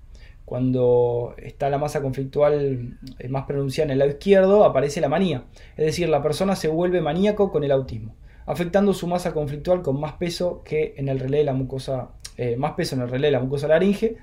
Cuando 0.43 1.35
está 1.37 1.69
la 1.69 1.77
masa 1.77 2.01
conflictual 2.01 2.97
eh, 3.17 3.29
más 3.29 3.45
pronunciada 3.45 3.85
en 3.85 3.91
el 3.91 3.99
lado 3.99 4.11
izquierdo, 4.11 4.65
aparece 4.65 4.99
la 4.99 5.07
manía, 5.07 5.45
es 5.77 5.85
decir, 5.85 6.09
la 6.09 6.21
persona 6.21 6.57
se 6.57 6.67
vuelve 6.67 6.99
maníaco 6.99 7.49
con 7.49 7.63
el 7.63 7.71
autismo, 7.71 8.13
afectando 8.45 8.93
su 8.93 9.07
masa 9.07 9.33
conflictual 9.33 9.83
con 9.83 10.01
más 10.01 10.15
peso 10.15 10.63
que 10.65 10.95
en 10.97 11.07
el 11.07 11.21
relé 11.21 11.37
de 11.37 11.43
la 11.45 11.53
mucosa, 11.53 12.09
eh, 12.35 12.57
más 12.57 12.73
peso 12.73 12.97
en 12.97 13.03
el 13.03 13.09
relé 13.09 13.27
de 13.27 13.31
la 13.31 13.39
mucosa 13.39 13.69
laringe 13.69 14.17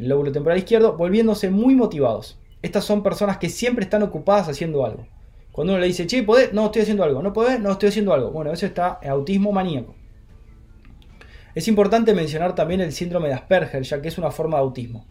el 0.00 0.08
lóbulo 0.08 0.32
temporal 0.32 0.58
izquierdo, 0.58 0.96
volviéndose 0.96 1.50
muy 1.50 1.74
motivados. 1.74 2.38
Estas 2.62 2.84
son 2.84 3.02
personas 3.02 3.36
que 3.36 3.50
siempre 3.50 3.84
están 3.84 4.02
ocupadas 4.02 4.48
haciendo 4.48 4.84
algo. 4.84 5.06
Cuando 5.52 5.74
uno 5.74 5.80
le 5.80 5.88
dice, 5.88 6.06
che, 6.06 6.22
¿podés? 6.22 6.54
No, 6.54 6.66
estoy 6.66 6.82
haciendo 6.82 7.04
algo. 7.04 7.22
¿No 7.22 7.32
podés? 7.32 7.60
No, 7.60 7.72
estoy 7.72 7.90
haciendo 7.90 8.14
algo. 8.14 8.30
Bueno, 8.30 8.50
eso 8.52 8.64
está 8.64 8.98
en 9.02 9.10
autismo 9.10 9.52
maníaco. 9.52 9.94
Es 11.54 11.68
importante 11.68 12.14
mencionar 12.14 12.54
también 12.54 12.80
el 12.80 12.92
síndrome 12.92 13.28
de 13.28 13.34
Asperger, 13.34 13.82
ya 13.82 14.00
que 14.00 14.08
es 14.08 14.16
una 14.16 14.30
forma 14.30 14.56
de 14.56 14.62
autismo. 14.62 15.06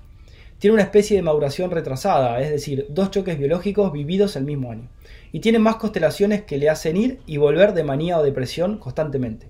Tiene 0.57 0.73
una 0.73 0.83
especie 0.83 1.15
de 1.15 1.21
maduración 1.21 1.69
retrasada, 1.69 2.41
es 2.41 2.49
decir, 2.49 2.87
dos 2.89 3.11
choques 3.11 3.37
biológicos 3.37 3.91
vividos 3.91 4.35
el 4.35 4.45
mismo 4.45 4.71
año. 4.71 4.89
Y 5.31 5.39
tiene 5.39 5.59
más 5.59 5.75
constelaciones 5.75 6.43
que 6.43 6.57
le 6.57 6.69
hacen 6.69 6.97
ir 6.97 7.19
y 7.27 7.37
volver 7.37 7.73
de 7.73 7.83
manía 7.83 8.17
o 8.17 8.23
depresión 8.23 8.79
constantemente. 8.79 9.47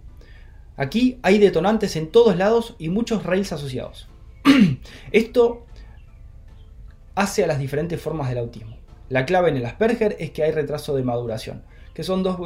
Aquí 0.75 1.19
hay 1.23 1.37
detonantes 1.37 1.95
en 1.95 2.11
todos 2.11 2.35
lados 2.35 2.75
y 2.77 2.89
muchos 2.89 3.23
rails 3.23 3.53
asociados. 3.53 4.07
Esto 5.11 5.65
hace 7.15 7.43
a 7.43 7.47
las 7.47 7.59
diferentes 7.59 7.99
formas 7.99 8.29
del 8.29 8.37
autismo. 8.37 8.77
La 9.09 9.25
clave 9.25 9.49
en 9.49 9.57
el 9.57 9.65
Asperger 9.65 10.15
es 10.19 10.31
que 10.31 10.43
hay 10.43 10.51
retraso 10.51 10.95
de 10.95 11.03
maduración, 11.03 11.63
que 11.93 12.03
son 12.03 12.23
dos, 12.23 12.37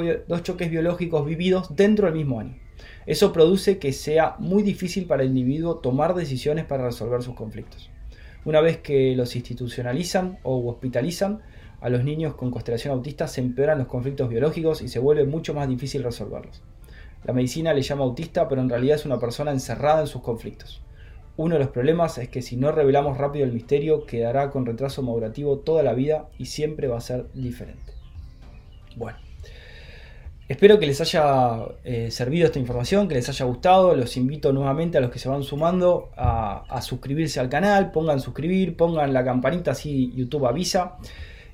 choques 0.44 0.72
biológicos 0.72 1.26
vividos 1.26 1.76
dentro 1.76 2.08
del 2.08 2.16
mismo 2.16 2.40
año. 2.40 2.58
Eso 3.06 3.34
produce 3.34 3.80
que 3.80 3.92
sea 3.92 4.36
muy 4.40 4.64
difícil 4.64 5.06
para 5.06 5.24
el 5.24 5.30
individuo 5.30 5.78
tomar 5.78 6.16
decisiones 6.16 6.66
para 6.66 6.86
resolver 6.86 7.22
sus 7.22 7.36
conflictos. 7.36 7.90
Una 8.46 8.62
vez 8.62 8.78
que 8.78 9.16
los 9.16 9.36
institucionalizan 9.36 10.40
o 10.44 10.70
hospitalizan, 10.70 11.42
a 11.82 11.90
los 11.90 12.04
niños 12.06 12.36
con 12.36 12.50
constelación 12.50 12.94
autista 12.94 13.28
se 13.28 13.42
empeoran 13.42 13.78
los 13.78 13.88
conflictos 13.88 14.30
biológicos 14.30 14.82
y 14.82 14.88
se 14.88 15.00
vuelve 15.00 15.26
mucho 15.26 15.54
más 15.54 15.68
difícil 15.68 16.02
resolverlos. 16.02 16.62
La 17.26 17.34
medicina 17.34 17.74
le 17.74 17.82
llama 17.82 18.06
autista, 18.06 18.48
pero 18.48 18.62
en 18.62 18.70
realidad 18.70 18.96
es 18.96 19.06
una 19.06 19.20
persona 19.20 19.52
encerrada 19.52 20.02
en 20.02 20.08
sus 20.08 20.22
conflictos. 20.22 20.82
Uno 21.36 21.56
de 21.56 21.60
los 21.60 21.70
problemas 21.70 22.20
es 22.20 22.30
que 22.30 22.44
si 22.44 22.58
no 22.58 22.72
revelamos 22.72 23.18
rápido 23.18 23.46
el 23.46 23.52
misterio, 23.52 24.06
quedará 24.06 24.52
con 24.52 24.68
retraso 24.68 25.02
madurativo 25.02 25.58
toda 25.58 25.82
la 25.82 25.94
vida 25.94 26.30
y 26.38 26.46
siempre 26.46 26.88
va 26.88 26.98
a 26.98 27.02
ser 27.02 27.26
diferente. 27.34 27.94
Bueno, 28.96 29.18
espero 30.48 30.78
que 30.78 30.86
les 30.86 31.02
haya 31.02 31.66
eh, 31.84 32.12
servido 32.12 32.46
esta 32.46 32.60
información, 32.60 33.08
que 33.08 33.16
les 33.16 33.28
haya 33.30 33.46
gustado. 33.46 33.96
Los 33.96 34.16
invito 34.16 34.54
nuevamente 34.54 35.00
a 35.00 35.02
los 35.02 35.10
que 35.10 35.18
se 35.18 35.28
van 35.28 35.42
sumando 35.42 36.12
a, 36.16 36.80
suscribirse 36.84 37.40
al 37.40 37.50
canal, 37.50 37.92
pongan 37.92 38.20
suscribir, 38.20 38.78
pongan 38.78 39.12
la 39.12 39.24
campanita 39.24 39.72
así 39.72 40.14
YouTube 40.16 40.46
avisa. 40.46 40.98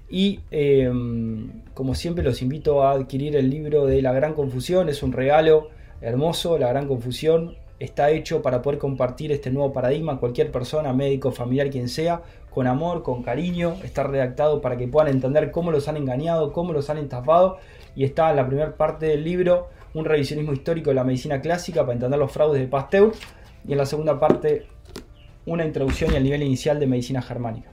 Y 0.10 0.42
em, 0.52 1.64
como 1.74 1.96
siempre 1.96 2.24
los 2.24 2.42
invito 2.42 2.84
a 2.84 2.92
adquirir 2.92 3.38
el 3.38 3.50
libro 3.50 3.86
de 3.86 4.02
La 4.02 4.12
Gran 4.12 4.34
Confusión, 4.34 4.90
es 4.90 5.04
un 5.04 5.14
regalo 5.14 5.70
hermoso, 6.02 6.58
La 6.58 6.68
Gran 6.68 6.88
Confusión, 6.88 7.56
está 7.80 8.12
hecho 8.12 8.42
para 8.42 8.62
poder 8.62 8.78
compartir 8.78 9.32
este 9.32 9.52
nuevo 9.52 9.72
paradigma 9.72 10.20
cualquier 10.20 10.52
persona, 10.52 10.94
médico, 10.94 11.32
familiar, 11.32 11.70
quien 11.70 11.90
sea, 11.90 12.22
con 12.50 12.68
amor, 12.68 13.04
con 13.04 13.24
cariño. 13.24 13.76
Está 13.84 14.04
redactado 14.04 14.62
para 14.62 14.78
que 14.78 14.88
puedan 14.88 15.12
entender 15.12 15.52
cómo 15.52 15.72
los 15.72 15.88
han 15.88 15.98
engañado, 15.98 16.52
cómo 16.52 16.74
los 16.74 16.90
han 16.90 16.98
estafado. 16.98 17.58
Y 17.96 18.04
está 18.04 18.30
en 18.30 18.36
la 18.36 18.48
primera 18.48 18.76
parte 18.76 19.06
del 19.08 19.24
libro 19.24 19.70
un 19.94 20.06
revisionismo 20.06 20.54
histórico 20.54 20.92
de 20.92 20.96
la 20.96 21.04
medicina 21.04 21.42
clásica 21.42 21.82
para 21.82 21.94
entender 21.94 22.20
los 22.20 22.32
fraudes 22.32 22.62
de 22.62 22.68
Pasteur. 22.68 23.14
Y 23.68 23.72
en 23.72 23.78
la 23.78 23.86
segunda 23.86 24.20
parte 24.20 24.68
una 25.46 25.66
introducción 25.66 26.14
y 26.14 26.16
el 26.16 26.24
nivel 26.24 26.44
inicial 26.44 26.80
de 26.80 26.88
medicina 26.88 27.22
germánica. 27.22 27.72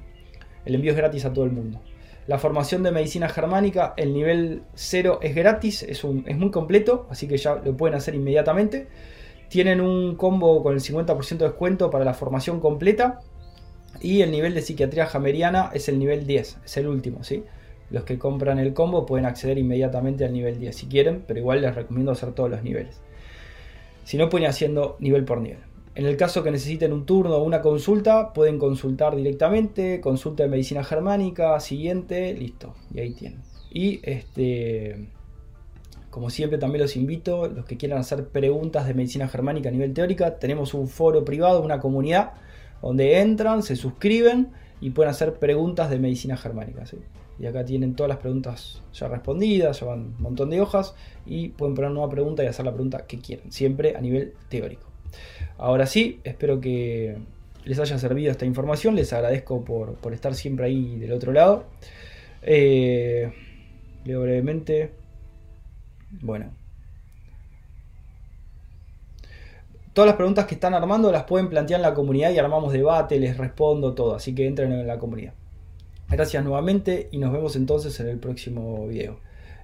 El 0.64 0.74
envío 0.74 0.92
es 0.92 0.96
gratis 0.96 1.24
a 1.24 1.32
todo 1.32 1.44
el 1.44 1.52
mundo. 1.52 1.80
La 2.26 2.38
formación 2.38 2.82
de 2.82 2.90
medicina 2.90 3.28
germánica, 3.28 3.94
el 3.96 4.12
nivel 4.12 4.62
0 4.74 5.20
es 5.22 5.34
gratis, 5.34 5.84
es 5.84 6.02
muy 6.04 6.50
completo, 6.50 7.06
así 7.08 7.28
que 7.28 7.36
ya 7.36 7.56
lo 7.56 7.76
pueden 7.76 7.96
hacer 7.96 8.16
inmediatamente. 8.16 8.88
Tienen 9.48 9.80
un 9.80 10.16
combo 10.16 10.62
con 10.62 10.74
el 10.74 10.80
50% 10.80 11.38
de 11.38 11.44
descuento 11.46 11.90
para 11.90 12.04
la 12.04 12.14
formación 12.14 12.60
completa. 12.60 13.20
Y 14.00 14.22
el 14.22 14.30
nivel 14.30 14.54
de 14.54 14.62
psiquiatría 14.62 15.06
jameriana 15.06 15.70
es 15.72 15.88
el 15.88 15.98
nivel 15.98 16.26
10, 16.26 16.58
es 16.64 16.76
el 16.76 16.86
último, 16.86 17.24
¿sí? 17.24 17.44
Los 17.90 18.04
que 18.04 18.18
compran 18.18 18.58
el 18.58 18.74
combo 18.74 19.06
pueden 19.06 19.26
acceder 19.26 19.58
inmediatamente 19.58 20.24
al 20.24 20.32
nivel 20.32 20.58
10 20.58 20.76
si 20.76 20.86
quieren, 20.86 21.24
pero 21.26 21.38
igual 21.38 21.62
les 21.62 21.74
recomiendo 21.74 22.12
hacer 22.12 22.32
todos 22.32 22.50
los 22.50 22.62
niveles. 22.62 23.00
Si 24.04 24.18
no, 24.18 24.28
pueden 24.28 24.44
ir 24.44 24.50
haciendo 24.50 24.96
nivel 25.00 25.24
por 25.24 25.40
nivel. 25.40 25.60
En 25.94 26.04
el 26.04 26.16
caso 26.16 26.42
que 26.42 26.50
necesiten 26.50 26.92
un 26.92 27.06
turno 27.06 27.36
o 27.36 27.42
una 27.42 27.62
consulta, 27.62 28.34
pueden 28.34 28.58
consultar 28.58 29.16
directamente, 29.16 30.00
consulta 30.00 30.42
de 30.42 30.50
medicina 30.50 30.84
germánica, 30.84 31.58
siguiente, 31.58 32.34
listo, 32.34 32.74
y 32.92 33.00
ahí 33.00 33.14
tienen. 33.14 33.40
Y 33.70 34.00
este, 34.02 35.08
como 36.16 36.30
siempre 36.30 36.56
también 36.56 36.80
los 36.80 36.96
invito, 36.96 37.46
los 37.46 37.66
que 37.66 37.76
quieran 37.76 37.98
hacer 37.98 38.28
preguntas 38.28 38.86
de 38.86 38.94
medicina 38.94 39.28
germánica 39.28 39.68
a 39.68 39.72
nivel 39.72 39.92
teórica, 39.92 40.38
tenemos 40.38 40.72
un 40.72 40.88
foro 40.88 41.26
privado, 41.26 41.60
una 41.60 41.78
comunidad, 41.78 42.32
donde 42.80 43.20
entran, 43.20 43.62
se 43.62 43.76
suscriben 43.76 44.48
y 44.80 44.92
pueden 44.92 45.10
hacer 45.10 45.34
preguntas 45.34 45.90
de 45.90 45.98
medicina 45.98 46.38
germánica. 46.38 46.84
Y 47.38 47.44
acá 47.44 47.66
tienen 47.66 47.94
todas 47.94 48.08
las 48.08 48.16
preguntas 48.16 48.80
ya 48.94 49.08
respondidas, 49.08 49.80
ya 49.80 49.88
van 49.88 50.14
un 50.16 50.22
montón 50.22 50.48
de 50.48 50.58
hojas 50.58 50.94
y 51.26 51.50
pueden 51.50 51.74
poner 51.74 51.90
nueva 51.90 52.08
pregunta 52.08 52.42
y 52.42 52.46
hacer 52.46 52.64
la 52.64 52.72
pregunta 52.72 53.06
que 53.06 53.18
quieran, 53.18 53.52
siempre 53.52 53.94
a 53.94 54.00
nivel 54.00 54.32
teórico. 54.48 54.88
Ahora 55.58 55.84
sí, 55.84 56.20
espero 56.24 56.62
que 56.62 57.18
les 57.66 57.78
haya 57.78 57.98
servido 57.98 58.30
esta 58.30 58.46
información. 58.46 58.94
Les 58.94 59.12
agradezco 59.12 59.66
por, 59.66 59.98
estar 60.14 60.34
siempre 60.34 60.64
ahí 60.64 60.98
del 60.98 61.12
otro 61.12 61.34
lado. 61.34 61.66
Eh, 62.40 63.30
leo 64.06 64.22
brevemente. 64.22 65.04
Bueno. 66.10 66.50
Todas 69.92 70.08
las 70.08 70.16
preguntas 70.16 70.44
que 70.44 70.54
están 70.54 70.74
armando 70.74 71.10
las 71.10 71.24
pueden 71.24 71.48
plantear 71.48 71.78
en 71.78 71.82
la 71.82 71.94
comunidad 71.94 72.30
y 72.30 72.38
armamos 72.38 72.72
debate, 72.72 73.18
les 73.18 73.38
respondo 73.38 73.94
todo. 73.94 74.14
Así 74.14 74.34
que 74.34 74.46
entren 74.46 74.72
en 74.72 74.86
la 74.86 74.98
comunidad. 74.98 75.32
Gracias 76.08 76.44
nuevamente 76.44 77.08
y 77.10 77.18
nos 77.18 77.32
vemos 77.32 77.56
entonces 77.56 77.98
en 78.00 78.08
el 78.08 78.18
próximo 78.18 78.86
video. 78.86 79.18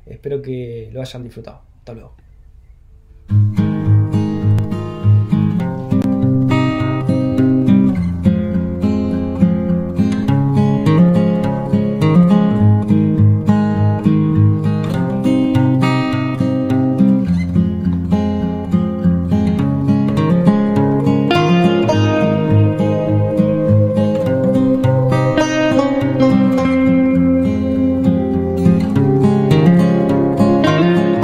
Espero 0.07 0.43
que 0.43 0.91
lo 0.93 1.01
hayan 1.01 1.23
disfrutado. 1.23 1.61
Hasta 1.79 1.93
luego. 1.93 2.15